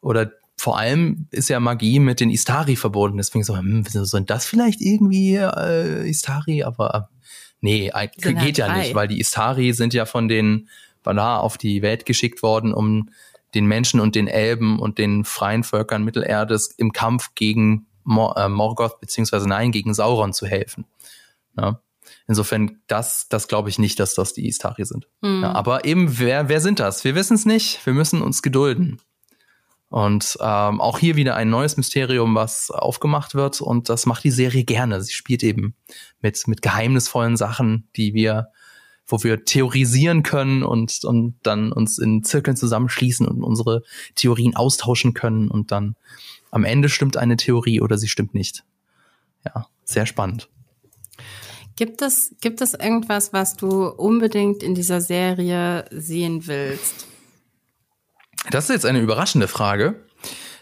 [0.00, 3.16] oder vor allem ist ja Magie mit den Istari verbunden.
[3.16, 6.64] Deswegen so, hm, sind das vielleicht irgendwie äh, Istari?
[6.64, 7.24] Aber äh,
[7.60, 8.78] nee, geht halt ja frei.
[8.78, 10.68] nicht, weil die Istari sind ja von den
[11.04, 13.10] Valar auf die Welt geschickt worden, um
[13.54, 18.48] den Menschen und den Elben und den freien Völkern Mittelerdes im Kampf gegen Mor äh,
[18.48, 20.86] Morgoth beziehungsweise nein, gegen Sauron zu helfen.
[21.56, 21.80] Ja.
[22.26, 25.06] Insofern, das, das glaube ich nicht, dass das die Istari sind.
[25.22, 25.42] Mhm.
[25.42, 27.04] Ja, aber eben, wer, wer sind das?
[27.04, 27.84] Wir wissen es nicht.
[27.86, 29.00] Wir müssen uns gedulden.
[29.90, 33.60] Und ähm, auch hier wieder ein neues Mysterium, was aufgemacht wird.
[33.60, 35.00] Und das macht die Serie gerne.
[35.00, 35.74] Sie spielt eben
[36.20, 38.48] mit, mit geheimnisvollen Sachen, die wir,
[39.06, 43.82] wo wir theorisieren können und, und dann uns in Zirkeln zusammenschließen und unsere
[44.14, 45.50] Theorien austauschen können.
[45.50, 45.96] Und dann
[46.50, 48.64] am Ende stimmt eine Theorie oder sie stimmt nicht.
[49.46, 50.50] Ja, sehr spannend.
[51.76, 57.06] Gibt es, gibt es irgendwas, was du unbedingt in dieser Serie sehen willst?
[58.50, 60.04] Das ist jetzt eine überraschende Frage.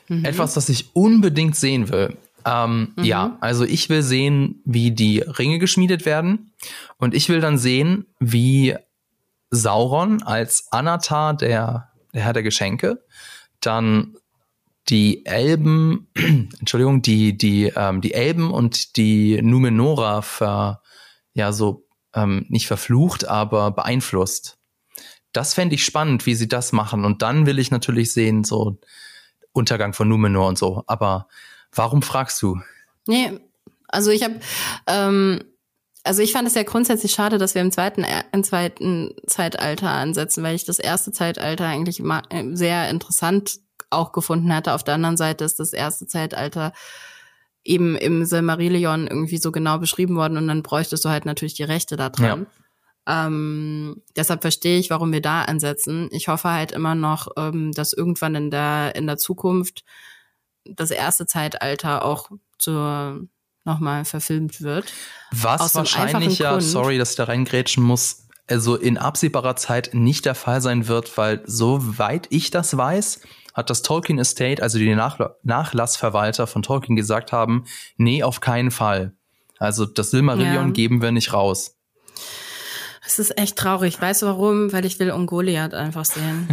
[0.09, 0.25] Mhm.
[0.25, 2.17] Etwas, das ich unbedingt sehen will.
[2.45, 3.05] Ähm, mhm.
[3.05, 6.53] Ja, also ich will sehen, wie die Ringe geschmiedet werden.
[6.97, 8.77] Und ich will dann sehen, wie
[9.51, 13.05] Sauron als Anatar, der, der Herr der Geschenke,
[13.61, 14.15] dann
[14.89, 20.83] die Elben, Entschuldigung, die, die, ähm, die Elben und die Numenora ver,
[21.35, 21.85] ja, so,
[22.15, 24.56] ähm, nicht verflucht, aber beeinflusst
[25.33, 27.05] das fände ich spannend, wie sie das machen.
[27.05, 28.79] Und dann will ich natürlich sehen, so
[29.53, 30.85] Untergang von Numenor und so.
[30.87, 31.29] Aber
[31.73, 32.61] warum fragst du?
[33.07, 33.39] Nee,
[33.89, 34.41] also ich habe,
[34.87, 35.45] ähm,
[36.05, 39.91] also ich fand es ja grundsätzlich schade, dass wir im zweiten, äh, im zweiten Zeitalter
[39.91, 43.59] ansetzen, weil ich das erste Zeitalter eigentlich äh, sehr interessant
[43.91, 44.73] auch gefunden hatte.
[44.73, 46.73] Auf der anderen Seite ist das erste Zeitalter
[47.65, 51.65] eben im Silmarillion irgendwie so genau beschrieben worden und dann bräuchtest du halt natürlich die
[51.65, 52.41] Rechte da dran.
[52.43, 52.65] Ja.
[53.07, 56.09] Ähm, deshalb verstehe ich, warum wir da ansetzen.
[56.11, 59.85] Ich hoffe halt immer noch, ähm, dass irgendwann in der, in der Zukunft
[60.65, 63.29] das erste Zeitalter auch zur
[63.65, 64.93] nochmal verfilmt wird.
[65.33, 70.25] Was wahrscheinlich ja, Grund, sorry, dass ich da reingrätschen muss, also in absehbarer Zeit nicht
[70.25, 73.21] der Fall sein wird, weil soweit ich das weiß,
[73.55, 77.65] hat das Tolkien Estate, also die Nachla Nachlassverwalter von Tolkien gesagt haben,
[77.97, 79.15] nee, auf keinen Fall.
[79.59, 80.73] Also das Silmarillion ja.
[80.73, 81.77] geben wir nicht raus.
[83.07, 84.01] Es ist echt traurig.
[84.01, 84.73] Weißt du warum?
[84.73, 86.49] Weil ich will Ungoliath einfach sehen.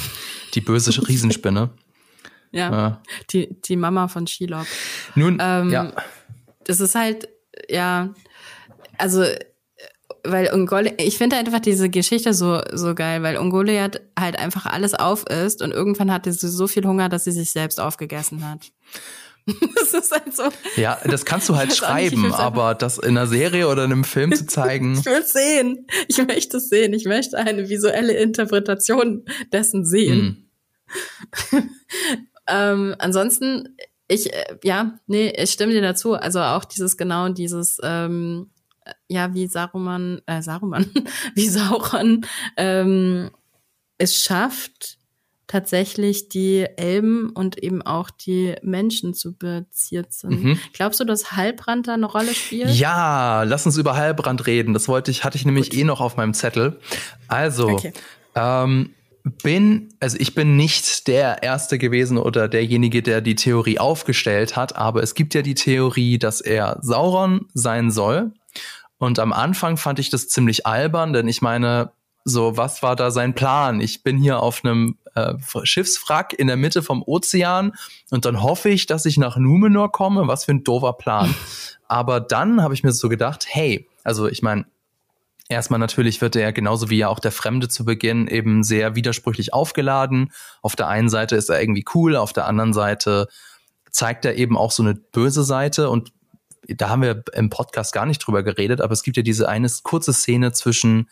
[0.54, 1.70] die böse Riesenspinne.
[2.50, 4.66] ja, ja, Die, die Mama von Shelob.
[5.14, 5.92] Nun, ähm, ja.
[6.64, 7.28] Das ist halt,
[7.68, 8.14] ja,
[8.96, 9.24] also,
[10.24, 14.94] weil Ungoliath, ich finde einfach diese Geschichte so, so geil, weil Ungoliath halt einfach alles
[14.94, 18.72] auf ist und irgendwann hatte sie so viel Hunger, dass sie sich selbst aufgegessen hat.
[19.74, 20.44] das ist halt so.
[20.76, 24.04] Ja, das kannst du halt schreiben, nicht, aber das in einer Serie oder in einem
[24.04, 24.94] Film zu zeigen.
[24.98, 25.86] ich will es sehen.
[26.08, 26.92] Ich möchte es sehen.
[26.92, 30.48] Ich möchte eine visuelle Interpretation dessen sehen.
[31.50, 31.70] Hm.
[32.48, 33.76] ähm, ansonsten,
[34.08, 36.14] ich, äh, ja, nee, ich stimme dir dazu.
[36.14, 38.50] Also auch dieses genau dieses, ähm,
[39.08, 40.86] ja, wie Saruman, äh, Saruman,
[41.34, 42.26] wie Sauron
[42.56, 43.30] ähm,
[43.98, 44.97] es schafft,
[45.48, 50.44] tatsächlich die Elben und eben auch die Menschen zu beziert sind.
[50.44, 50.58] Mhm.
[50.74, 52.70] Glaubst du, dass Heilbrand da eine Rolle spielt?
[52.70, 54.74] Ja, lass uns über Heilbrand reden.
[54.74, 55.78] Das wollte ich, hatte ich nämlich Gut.
[55.80, 56.78] eh noch auf meinem Zettel.
[57.26, 57.92] Also, okay.
[58.36, 58.90] ähm,
[59.42, 64.76] bin, also ich bin nicht der Erste gewesen oder derjenige, der die Theorie aufgestellt hat,
[64.76, 68.32] aber es gibt ja die Theorie, dass er Sauron sein soll.
[68.98, 71.92] Und am Anfang fand ich das ziemlich albern, denn ich meine,
[72.28, 73.80] so, was war da sein Plan?
[73.80, 77.72] Ich bin hier auf einem äh, Schiffswrack in der Mitte vom Ozean
[78.10, 80.28] und dann hoffe ich, dass ich nach Numenor komme.
[80.28, 81.34] Was für ein doofer Plan.
[81.88, 84.66] Aber dann habe ich mir so gedacht, hey, also ich meine,
[85.48, 89.52] erstmal natürlich wird er genauso wie ja auch der Fremde zu Beginn eben sehr widersprüchlich
[89.52, 90.32] aufgeladen.
[90.62, 93.28] Auf der einen Seite ist er irgendwie cool, auf der anderen Seite
[93.90, 96.12] zeigt er eben auch so eine böse Seite und
[96.68, 99.68] da haben wir im Podcast gar nicht drüber geredet, aber es gibt ja diese eine
[99.82, 101.08] kurze Szene zwischen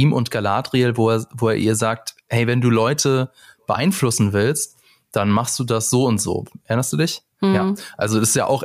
[0.00, 3.30] ihm und Galadriel, wo er, wo er ihr sagt, hey, wenn du Leute
[3.66, 4.76] beeinflussen willst,
[5.12, 6.44] dann machst du das so und so.
[6.64, 7.22] Erinnerst du dich?
[7.40, 7.54] Mhm.
[7.54, 7.74] Ja.
[7.96, 8.64] Also das ist ja auch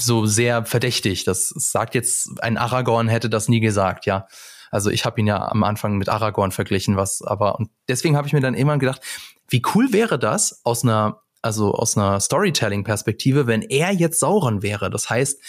[0.00, 1.24] so sehr verdächtig.
[1.24, 4.26] Das sagt jetzt, ein Aragorn hätte das nie gesagt, ja.
[4.70, 8.26] Also ich habe ihn ja am Anfang mit Aragorn verglichen, was aber und deswegen habe
[8.26, 9.00] ich mir dann irgendwann gedacht,
[9.48, 14.90] wie cool wäre das aus einer also aus einer Storytelling-Perspektive, wenn er jetzt Sauron wäre.
[14.90, 15.40] Das heißt,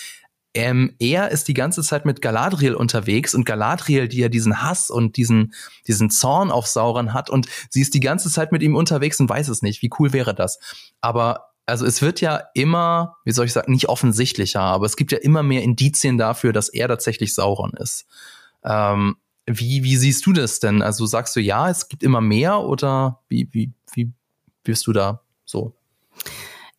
[0.54, 4.90] ähm, er ist die ganze Zeit mit Galadriel unterwegs und Galadriel, die ja diesen Hass
[4.90, 5.54] und diesen,
[5.88, 9.30] diesen Zorn auf Sauron hat und sie ist die ganze Zeit mit ihm unterwegs und
[9.30, 9.82] weiß es nicht.
[9.82, 10.60] Wie cool wäre das?
[11.02, 15.12] Aber also es wird ja immer, wie soll ich sagen, nicht offensichtlicher, aber es gibt
[15.12, 18.08] ja immer mehr Indizien dafür, dass er tatsächlich Sauron ist.
[18.64, 20.82] Ähm, wie, wie siehst du das denn?
[20.82, 24.12] Also sagst du ja, es gibt immer mehr oder wie, wie, wie
[24.64, 25.76] bist du da so?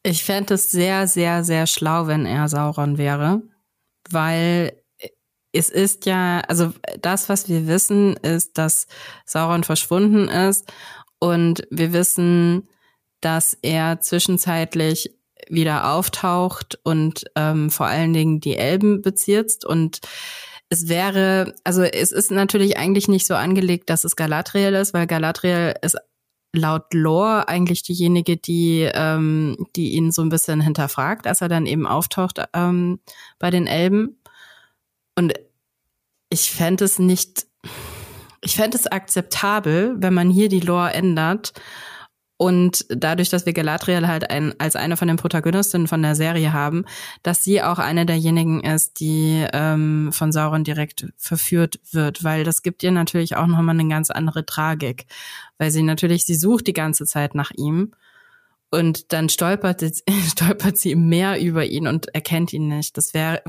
[0.03, 3.43] Ich fände es sehr, sehr, sehr schlau, wenn er Sauron wäre
[4.13, 4.73] weil
[5.53, 8.87] es ist ja, also das, was wir wissen, ist, dass
[9.25, 10.73] Sauron verschwunden ist.
[11.19, 12.69] Und wir wissen,
[13.21, 15.15] dass er zwischenzeitlich
[15.49, 19.65] wieder auftaucht und ähm, vor allen Dingen die Elben bezirzt.
[19.65, 20.01] Und
[20.69, 25.07] es wäre, also es ist natürlich eigentlich nicht so angelegt, dass es Galadriel ist, weil
[25.07, 25.97] Galadriel ist
[26.53, 31.67] laut Lore eigentlich diejenige, die, ähm, die ihn so ein bisschen hinterfragt, als er dann
[31.67, 33.01] eben auftaucht ähm,
[33.39, 34.21] bei den Elben.
[35.17, 35.35] Und
[36.29, 37.47] ich fände es nicht,
[38.41, 41.53] ich fände es akzeptabel, wenn man hier die Lore ändert
[42.41, 46.55] und dadurch, dass wir Galadriel halt ein, als eine von den Protagonistinnen von der Serie
[46.55, 46.87] haben,
[47.23, 52.63] dass sie auch eine derjenigen ist, die ähm, von Sauron direkt verführt wird, weil das
[52.63, 55.05] gibt ihr natürlich auch nochmal eine ganz andere Tragik,
[55.59, 57.93] weil sie natürlich, sie sucht die ganze Zeit nach ihm
[58.71, 59.85] und dann stolpert,
[60.31, 62.97] stolpert sie mehr über ihn und erkennt ihn nicht.
[62.97, 63.43] Das wäre,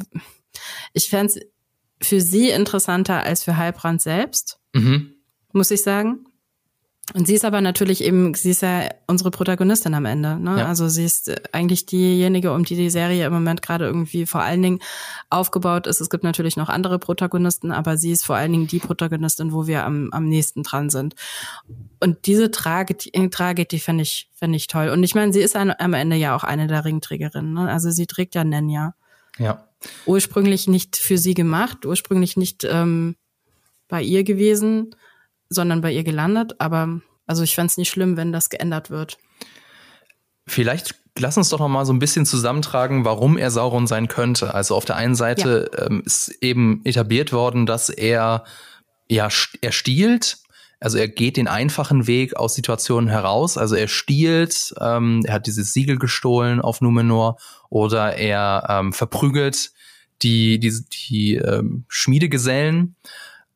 [0.92, 1.40] ich fände es
[2.06, 5.14] für sie interessanter als für Heilbrand selbst, mhm.
[5.54, 6.26] muss ich sagen.
[7.14, 10.40] Und sie ist aber natürlich eben, sie ist ja unsere Protagonistin am Ende.
[10.40, 10.60] Ne?
[10.60, 10.68] Ja.
[10.68, 14.62] Also sie ist eigentlich diejenige, um die die Serie im Moment gerade irgendwie vor allen
[14.62, 14.80] Dingen
[15.30, 16.02] aufgebaut ist.
[16.02, 19.68] Es gibt natürlich noch andere Protagonisten, aber sie ist vor allen Dingen die Protagonistin, wo
[19.68, 21.16] wir am, am nächsten dran sind.
[22.00, 24.90] Und diese Tragik, Tragik die finde ich, finde ich toll.
[24.90, 27.54] Und ich meine, sie ist ein, am Ende ja auch eine der Ringträgerinnen.
[27.54, 27.70] Ne?
[27.70, 28.96] Also sie trägt ja Nenya.
[29.38, 29.68] Ja.
[30.06, 33.16] Ursprünglich nicht für sie gemacht, ursprünglich nicht ähm,
[33.88, 34.96] bei ihr gewesen
[35.52, 36.56] sondern bei ihr gelandet.
[36.60, 39.18] Aber also ich fände es nicht schlimm, wenn das geändert wird.
[40.48, 44.54] Vielleicht lass uns doch noch mal so ein bisschen zusammentragen, warum er Sauron sein könnte.
[44.54, 45.86] Also auf der einen Seite ja.
[45.86, 48.46] ähm, ist eben etabliert worden, dass er
[49.08, 49.30] ja
[49.62, 50.38] er stiehlt.
[50.80, 53.58] Also er geht den einfachen Weg aus Situationen heraus.
[53.58, 57.38] Also er stiehlt, ähm, er hat dieses Siegel gestohlen auf Numenor
[57.70, 59.74] oder er ähm, verprügelt
[60.24, 60.74] die die,
[61.10, 62.96] die ähm, Schmiedegesellen.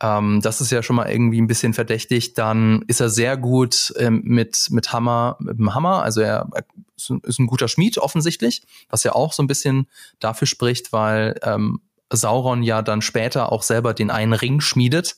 [0.02, 2.34] Ähm, das ist ja schon mal irgendwie ein bisschen verdächtig.
[2.34, 6.04] Dann ist er sehr gut ähm, mit, mit Hammer, mit dem Hammer.
[6.04, 6.66] Also er, er
[6.96, 9.88] ist ein guter Schmied offensichtlich, was ja auch so ein bisschen
[10.20, 11.82] dafür spricht, weil ähm,
[12.12, 15.18] Sauron ja dann später auch selber den einen Ring schmiedet.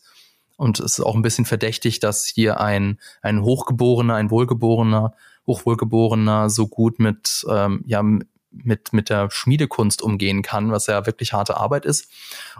[0.57, 5.13] Und es ist auch ein bisschen verdächtig, dass hier ein, ein Hochgeborener, ein Wohlgeborener,
[5.45, 8.03] Hochwohlgeborener so gut mit, ähm, ja,
[8.51, 12.11] mit, mit der Schmiedekunst umgehen kann, was ja wirklich harte Arbeit ist.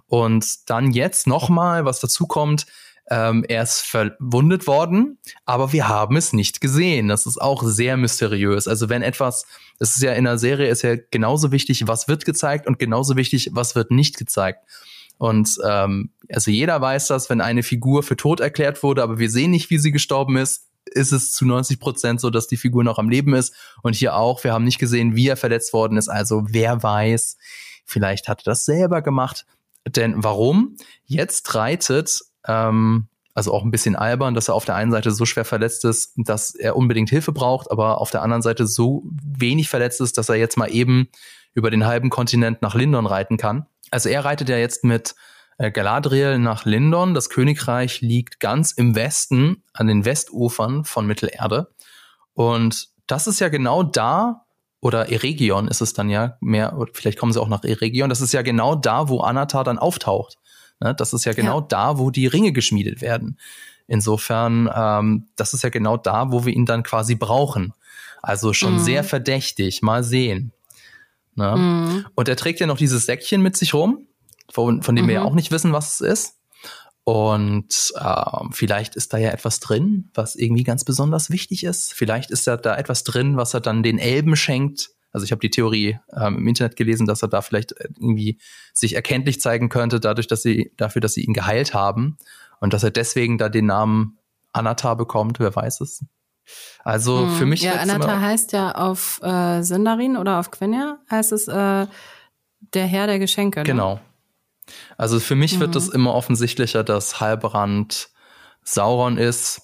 [0.07, 2.65] Und dann jetzt nochmal, was dazu kommt,
[3.09, 7.07] ähm, er ist verwundet worden, aber wir haben es nicht gesehen.
[7.07, 8.67] Das ist auch sehr mysteriös.
[8.67, 9.45] Also wenn etwas,
[9.79, 13.15] das ist ja in der Serie ist ja genauso wichtig, was wird gezeigt und genauso
[13.15, 14.59] wichtig, was wird nicht gezeigt.
[15.17, 19.29] Und ähm, also jeder weiß das, wenn eine Figur für tot erklärt wurde, aber wir
[19.29, 22.83] sehen nicht, wie sie gestorben ist, ist es zu 90 Prozent so, dass die Figur
[22.83, 23.53] noch am Leben ist.
[23.81, 26.09] Und hier auch, wir haben nicht gesehen, wie er verletzt worden ist.
[26.09, 27.37] Also wer weiß,
[27.85, 29.45] vielleicht hat er das selber gemacht.
[29.87, 30.75] Denn warum?
[31.05, 33.07] Jetzt reitet ähm,
[33.37, 36.13] also auch ein bisschen albern, dass er auf der einen Seite so schwer verletzt ist,
[36.15, 40.29] dass er unbedingt Hilfe braucht, aber auf der anderen Seite so wenig verletzt ist, dass
[40.29, 41.07] er jetzt mal eben
[41.53, 43.67] über den halben Kontinent nach Lindon reiten kann.
[43.91, 45.13] Also er reitet ja jetzt mit
[45.57, 47.13] Galadriel nach Lindon.
[47.13, 51.71] Das Königreich liegt ganz im Westen, an den Westufern von Mittelerde.
[52.33, 54.45] Und das ist ja genau da,
[54.79, 58.33] oder Eregion ist es dann ja mehr, vielleicht kommen sie auch nach Eregion, das ist
[58.33, 60.37] ja genau da, wo Anatar dann auftaucht.
[60.79, 60.93] Ne?
[60.95, 61.65] Das ist ja genau ja.
[61.67, 63.39] da, wo die Ringe geschmiedet werden.
[63.87, 67.73] Insofern, ähm, das ist ja genau da, wo wir ihn dann quasi brauchen.
[68.21, 68.79] Also schon mhm.
[68.79, 69.81] sehr verdächtig.
[69.81, 70.51] Mal sehen.
[71.35, 71.55] Ne?
[71.55, 72.05] Mhm.
[72.13, 74.07] Und er trägt ja noch dieses Säckchen mit sich rum,
[74.51, 75.09] von, von dem mhm.
[75.09, 75.27] wir ja mhm.
[75.27, 76.33] auch nicht wissen, was es ist.
[77.03, 81.93] Und ähm, vielleicht ist da ja etwas drin, was irgendwie ganz besonders wichtig ist.
[81.93, 85.39] Vielleicht ist da, da etwas drin, was er dann den Elben schenkt, also ich habe
[85.39, 88.39] die Theorie ähm, im Internet gelesen, dass er da vielleicht irgendwie
[88.73, 92.17] sich erkenntlich zeigen könnte, dadurch, dass sie, dafür, dass sie ihn geheilt haben
[92.59, 94.17] und dass er deswegen da den Namen
[94.53, 96.05] Anatar bekommt, wer weiß es.
[96.83, 97.61] Also hm, für mich.
[97.61, 101.87] Ja, Anatar heißt ja auf äh, Sindarin oder auf Quenya heißt es äh,
[102.73, 103.63] der Herr der Geschenke.
[103.63, 103.99] Ne?
[104.97, 105.61] Also für mich mhm.
[105.61, 108.09] wird es immer offensichtlicher, dass Halbrand
[108.63, 109.61] Sauron ist,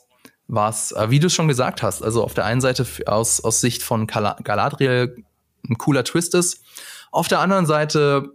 [0.48, 3.84] was, äh, wie du schon gesagt hast, also auf der einen Seite aus, aus Sicht
[3.84, 5.24] von Galadriel
[5.68, 6.64] ein cooler Twist ist.
[7.12, 8.30] Auf der anderen Seite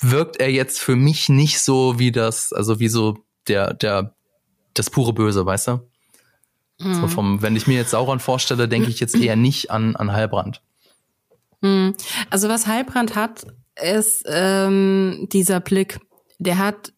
[0.00, 4.14] wirkt er jetzt für mich nicht so wie das, also wie so der, der,
[4.74, 5.88] das pure Böse, weißt du?
[6.80, 6.94] Mhm.
[6.94, 10.12] So vom, wenn ich mir jetzt Sauron vorstelle, denke ich jetzt eher nicht an, an
[10.12, 10.62] Heilbrand.
[11.60, 11.94] Mhm.
[12.30, 13.46] Also was Heilbrand hat,
[13.82, 16.00] ist ähm, dieser Blick.
[16.38, 16.92] Der hat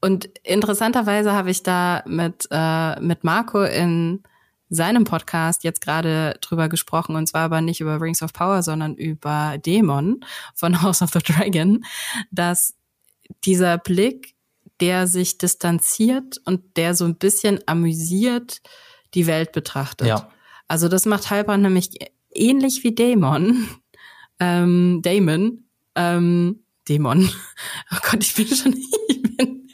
[0.00, 4.22] und interessanterweise habe ich da mit äh, mit Marco in
[4.70, 8.94] seinem Podcast jetzt gerade drüber gesprochen und zwar aber nicht über Rings of Power, sondern
[8.94, 10.20] über Dämon
[10.54, 11.84] von House of the Dragon,
[12.30, 12.74] dass
[13.44, 14.34] dieser Blick,
[14.80, 18.60] der sich distanziert und der so ein bisschen amüsiert
[19.14, 20.08] die Welt betrachtet.
[20.08, 20.30] Ja.
[20.68, 21.90] Also das macht Halbrand nämlich
[22.34, 23.68] ähnlich wie Dämon,
[24.40, 25.64] ähm, Damon,
[25.98, 27.28] ähm, Dämon.
[27.92, 28.72] Oh Gott, ich bin schon,
[29.08, 29.68] ich bin,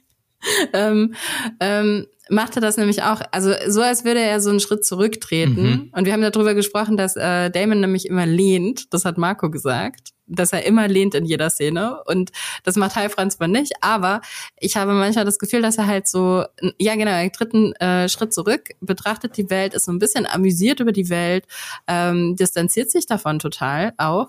[0.72, 1.14] ähm,
[1.60, 5.62] ähm, macht er das nämlich auch, also so als würde er so einen Schritt zurücktreten.
[5.62, 5.90] Mhm.
[5.92, 10.13] Und wir haben darüber gesprochen, dass äh, Damon nämlich immer lehnt, das hat Marco gesagt,
[10.26, 12.02] dass er immer lehnt in jeder Szene.
[12.06, 12.30] Und
[12.62, 14.20] das macht Heilfranz zwar nicht, aber
[14.58, 16.44] ich habe manchmal das Gefühl, dass er halt so,
[16.78, 20.80] ja genau, einen dritten äh, Schritt zurück, betrachtet die Welt, ist so ein bisschen amüsiert
[20.80, 21.46] über die Welt,
[21.86, 24.28] ähm, distanziert sich davon total auch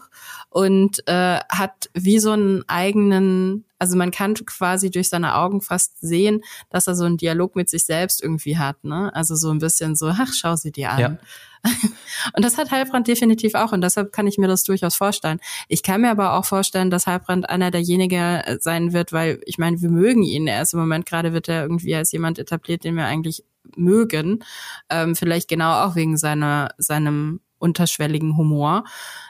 [0.49, 5.99] und äh, hat wie so einen eigenen, also man kann quasi durch seine Augen fast
[5.99, 9.11] sehen, dass er so einen Dialog mit sich selbst irgendwie hat, ne?
[9.13, 10.99] Also so ein bisschen so, ach, schau sie dir an.
[10.99, 11.17] Ja.
[12.33, 15.39] Und das hat Heilbrand definitiv auch und deshalb kann ich mir das durchaus vorstellen.
[15.67, 19.81] Ich kann mir aber auch vorstellen, dass Heilbrand einer derjenigen sein wird, weil ich meine,
[19.81, 20.47] wir mögen ihn.
[20.47, 23.43] Er ist im Moment gerade wird er irgendwie als jemand etabliert, den wir eigentlich
[23.75, 24.43] mögen.
[24.89, 28.85] Ähm, vielleicht genau auch wegen seiner, seinem unterschwelligen Humor,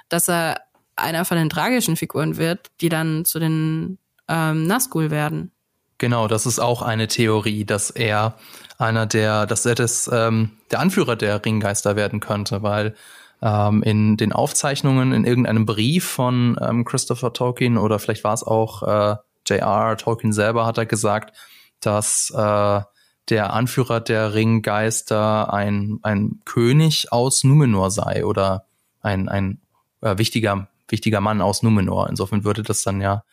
[0.10, 0.62] dass er
[0.96, 5.52] einer von den tragischen Figuren wird, die dann zu den ähm, Nazgul werden.
[5.98, 8.38] Genau, das ist auch eine Theorie, dass er
[8.78, 12.96] einer der, dass er das, ähm, der Anführer der Ringgeister werden könnte, weil
[13.42, 18.44] ähm, in den Aufzeichnungen in irgendeinem Brief von ähm, Christopher Tolkien oder vielleicht war es
[18.44, 19.16] auch äh,
[19.48, 19.98] J.R.
[19.98, 21.36] Tolkien selber, hat er gesagt,
[21.80, 22.82] dass äh,
[23.30, 28.66] der Anführer der Ringgeister ein, ein König aus Numenor sei oder
[29.02, 29.60] ein, ein
[30.02, 32.10] äh, wichtiger wichtiger Mann aus Numenor.
[32.10, 33.24] Insofern würde das dann ja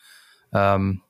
[0.51, 1.01] ähm,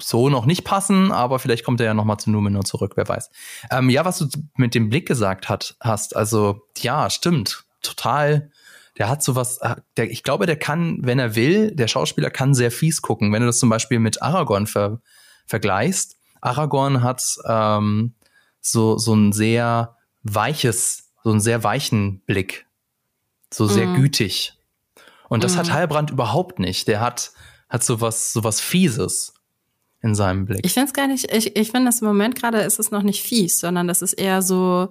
[0.00, 3.08] so noch nicht passen, aber vielleicht kommt er ja noch mal zu Numenor zurück, wer
[3.08, 3.30] weiß.
[3.70, 8.50] Ähm, ja, was du mit dem Blick gesagt hat, hast, also ja, stimmt, total.
[8.96, 12.54] Der hat sowas, äh, der, ich glaube, der kann, wenn er will, der Schauspieler kann
[12.54, 13.32] sehr fies gucken.
[13.32, 15.00] Wenn du das zum Beispiel mit Aragorn ver,
[15.46, 18.14] vergleichst, Aragorn hat ähm,
[18.60, 22.66] so so ein sehr weiches, so einen sehr weichen Blick,
[23.52, 23.96] so sehr mhm.
[23.96, 24.54] gütig.
[25.28, 25.58] Und das mhm.
[25.58, 26.88] hat Heilbrand überhaupt nicht.
[26.88, 27.32] Der hat,
[27.68, 29.34] hat sowas, sowas Fieses
[30.02, 30.60] in seinem Blick.
[30.64, 33.02] Ich finde es gar nicht, ich, ich finde das im Moment gerade ist es noch
[33.02, 34.90] nicht fies, sondern das ist eher so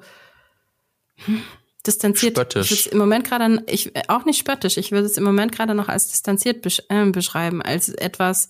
[1.25, 1.41] hm,
[1.85, 2.37] distanziert.
[2.37, 2.71] Spöttisch.
[2.71, 5.87] Ich im Moment gerade, ich, auch nicht spöttisch, ich würde es im Moment gerade noch
[5.87, 8.49] als distanziert besch äh, beschreiben, als etwas,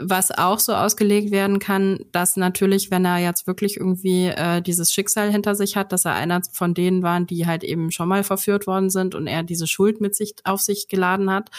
[0.00, 4.90] was auch so ausgelegt werden kann, dass natürlich, wenn er jetzt wirklich irgendwie äh, dieses
[4.90, 8.24] Schicksal hinter sich hat, dass er einer von denen waren, die halt eben schon mal
[8.24, 11.50] verführt worden sind und er diese Schuld mit sich auf sich geladen hat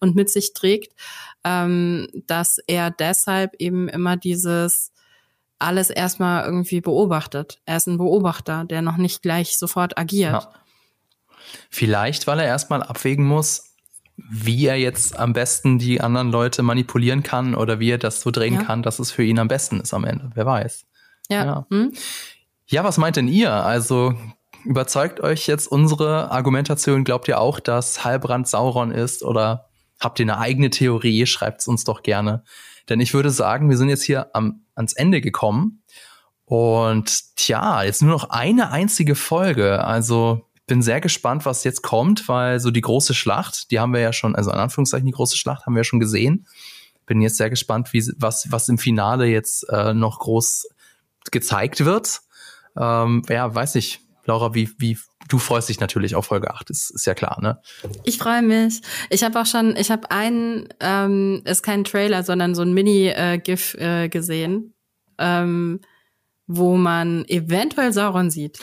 [0.00, 0.94] und mit sich trägt,
[1.44, 4.92] ähm, dass er deshalb eben immer dieses
[5.58, 7.60] alles erstmal irgendwie beobachtet.
[7.64, 10.32] Er ist ein Beobachter, der noch nicht gleich sofort agiert.
[10.32, 10.52] Ja.
[11.70, 13.74] Vielleicht, weil er erstmal abwägen muss,
[14.16, 18.30] wie er jetzt am besten die anderen Leute manipulieren kann oder wie er das so
[18.30, 18.62] drehen ja.
[18.62, 20.30] kann, dass es für ihn am besten ist am Ende.
[20.34, 20.84] Wer weiß.
[21.30, 21.44] Ja.
[21.44, 21.92] Ja, hm?
[22.66, 23.52] ja was meint denn ihr?
[23.52, 24.14] Also
[24.64, 27.04] überzeugt euch jetzt unsere Argumentation?
[27.04, 29.68] Glaubt ihr auch, dass Halbrand Sauron ist oder
[30.04, 31.26] habt ihr eine eigene Theorie?
[31.26, 32.44] Schreibt es uns doch gerne.
[32.88, 35.82] Denn ich würde sagen, wir sind jetzt hier am, ans Ende gekommen.
[36.44, 39.82] Und tja, jetzt nur noch eine einzige Folge.
[39.84, 44.00] Also bin sehr gespannt, was jetzt kommt, weil so die große Schlacht, die haben wir
[44.00, 46.46] ja schon, also in Anführungszeichen die große Schlacht haben wir ja schon gesehen.
[47.06, 50.68] Bin jetzt sehr gespannt, wie was was im Finale jetzt äh, noch groß
[51.30, 52.20] gezeigt wird.
[52.76, 54.98] Ähm, ja, weiß ich, Laura, wie wie
[55.28, 57.60] du freust dich natürlich auf Folge 8, ist, ist ja klar, ne?
[58.04, 58.80] Ich freue mich.
[59.10, 63.74] Ich habe auch schon, ich habe einen, ähm, ist kein Trailer, sondern so ein Mini-GIF
[63.74, 64.74] äh, äh, gesehen.
[65.18, 65.80] Ähm,
[66.46, 68.58] wo man eventuell Sauron sieht.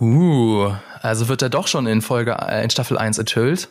[0.00, 0.72] Uh,
[1.02, 3.68] also wird er doch schon in Folge äh, in Staffel 1 enthüllt.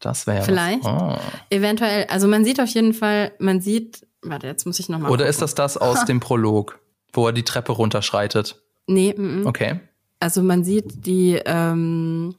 [0.00, 0.84] Das wäre ja Vielleicht.
[0.84, 1.16] Oh.
[1.50, 5.08] Eventuell, also man sieht auf jeden Fall, man sieht, warte, jetzt muss ich noch mal
[5.08, 5.30] Oder gucken.
[5.30, 6.80] ist das das aus dem Prolog,
[7.12, 8.60] wo er die Treppe runterschreitet?
[8.86, 9.46] Nee, m -m.
[9.46, 9.80] Okay.
[10.20, 12.34] Also man sieht die ähm,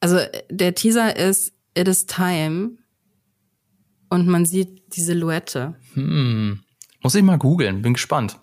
[0.00, 0.18] also
[0.50, 2.78] der Teaser ist It is Time
[4.08, 5.74] und man sieht die Silhouette.
[5.94, 6.60] Hm.
[7.02, 8.38] Muss ich mal googeln, bin gespannt.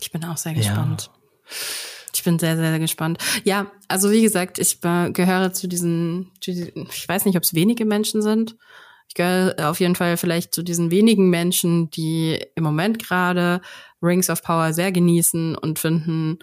[0.00, 1.10] Ich bin auch sehr gespannt.
[1.12, 1.56] Ja.
[2.14, 3.18] Ich bin sehr, sehr, sehr gespannt.
[3.44, 8.22] Ja, also wie gesagt, ich gehöre zu diesen, ich weiß nicht, ob es wenige Menschen
[8.22, 8.56] sind.
[9.08, 13.60] Ich gehöre auf jeden Fall vielleicht zu diesen wenigen Menschen, die im Moment gerade
[14.02, 16.38] Rings of Power sehr genießen und finden,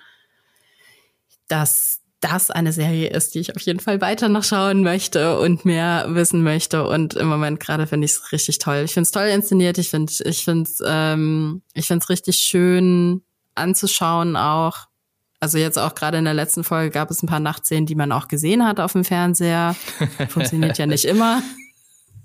[1.49, 5.65] dass das eine Serie ist, die ich auf jeden Fall weiter noch schauen möchte und
[5.65, 6.87] mehr wissen möchte.
[6.87, 8.83] Und im Moment gerade finde ich es richtig toll.
[8.85, 9.77] Ich finde es toll inszeniert.
[9.77, 13.21] Ich finde ich finde ähm, ich finde es richtig schön
[13.55, 14.87] anzuschauen auch.
[15.39, 18.11] Also jetzt auch gerade in der letzten Folge gab es ein paar Nachtszenen, die man
[18.11, 19.75] auch gesehen hat auf dem Fernseher.
[20.29, 21.41] Funktioniert ja nicht immer.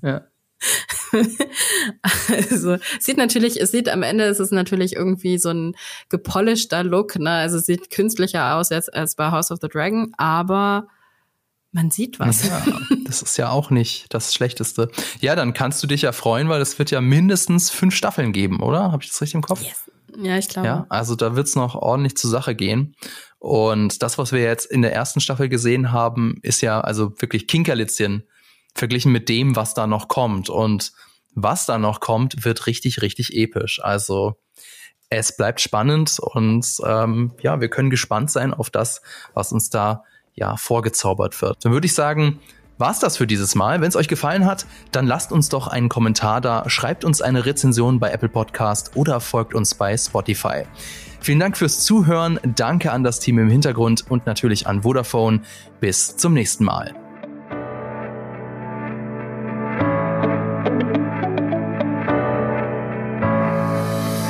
[0.02, 0.22] Ja.
[2.28, 5.76] also sieht natürlich, es sieht am Ende ist es natürlich irgendwie so ein
[6.08, 7.30] gepolischter Look, ne?
[7.30, 10.88] Also es sieht künstlicher aus jetzt als bei House of the Dragon, aber
[11.72, 12.46] man sieht was.
[12.46, 12.64] Ja,
[13.04, 14.90] das ist ja auch nicht das Schlechteste.
[15.20, 18.60] Ja, dann kannst du dich ja freuen, weil es wird ja mindestens fünf Staffeln geben,
[18.60, 18.92] oder?
[18.92, 19.62] Habe ich das richtig im Kopf?
[19.62, 19.90] Yes.
[20.16, 20.68] Ja, ich glaube.
[20.68, 22.94] Ja, also da wird's noch ordentlich zur Sache gehen.
[23.38, 27.46] Und das, was wir jetzt in der ersten Staffel gesehen haben, ist ja also wirklich
[27.46, 28.24] Kinkerlitzchen
[28.74, 30.50] verglichen mit dem, was da noch kommt.
[30.50, 30.92] Und
[31.34, 33.80] was da noch kommt, wird richtig, richtig episch.
[33.82, 34.36] Also
[35.10, 39.02] es bleibt spannend und ähm, ja, wir können gespannt sein auf das,
[39.32, 41.64] was uns da ja vorgezaubert wird.
[41.64, 42.40] Dann würde ich sagen,
[42.78, 43.80] war's das für dieses Mal.
[43.80, 47.46] Wenn es euch gefallen hat, dann lasst uns doch einen Kommentar da, schreibt uns eine
[47.46, 50.64] Rezension bei Apple Podcast oder folgt uns bei Spotify.
[51.20, 55.42] Vielen Dank fürs Zuhören, danke an das Team im Hintergrund und natürlich an Vodafone.
[55.80, 57.03] Bis zum nächsten Mal.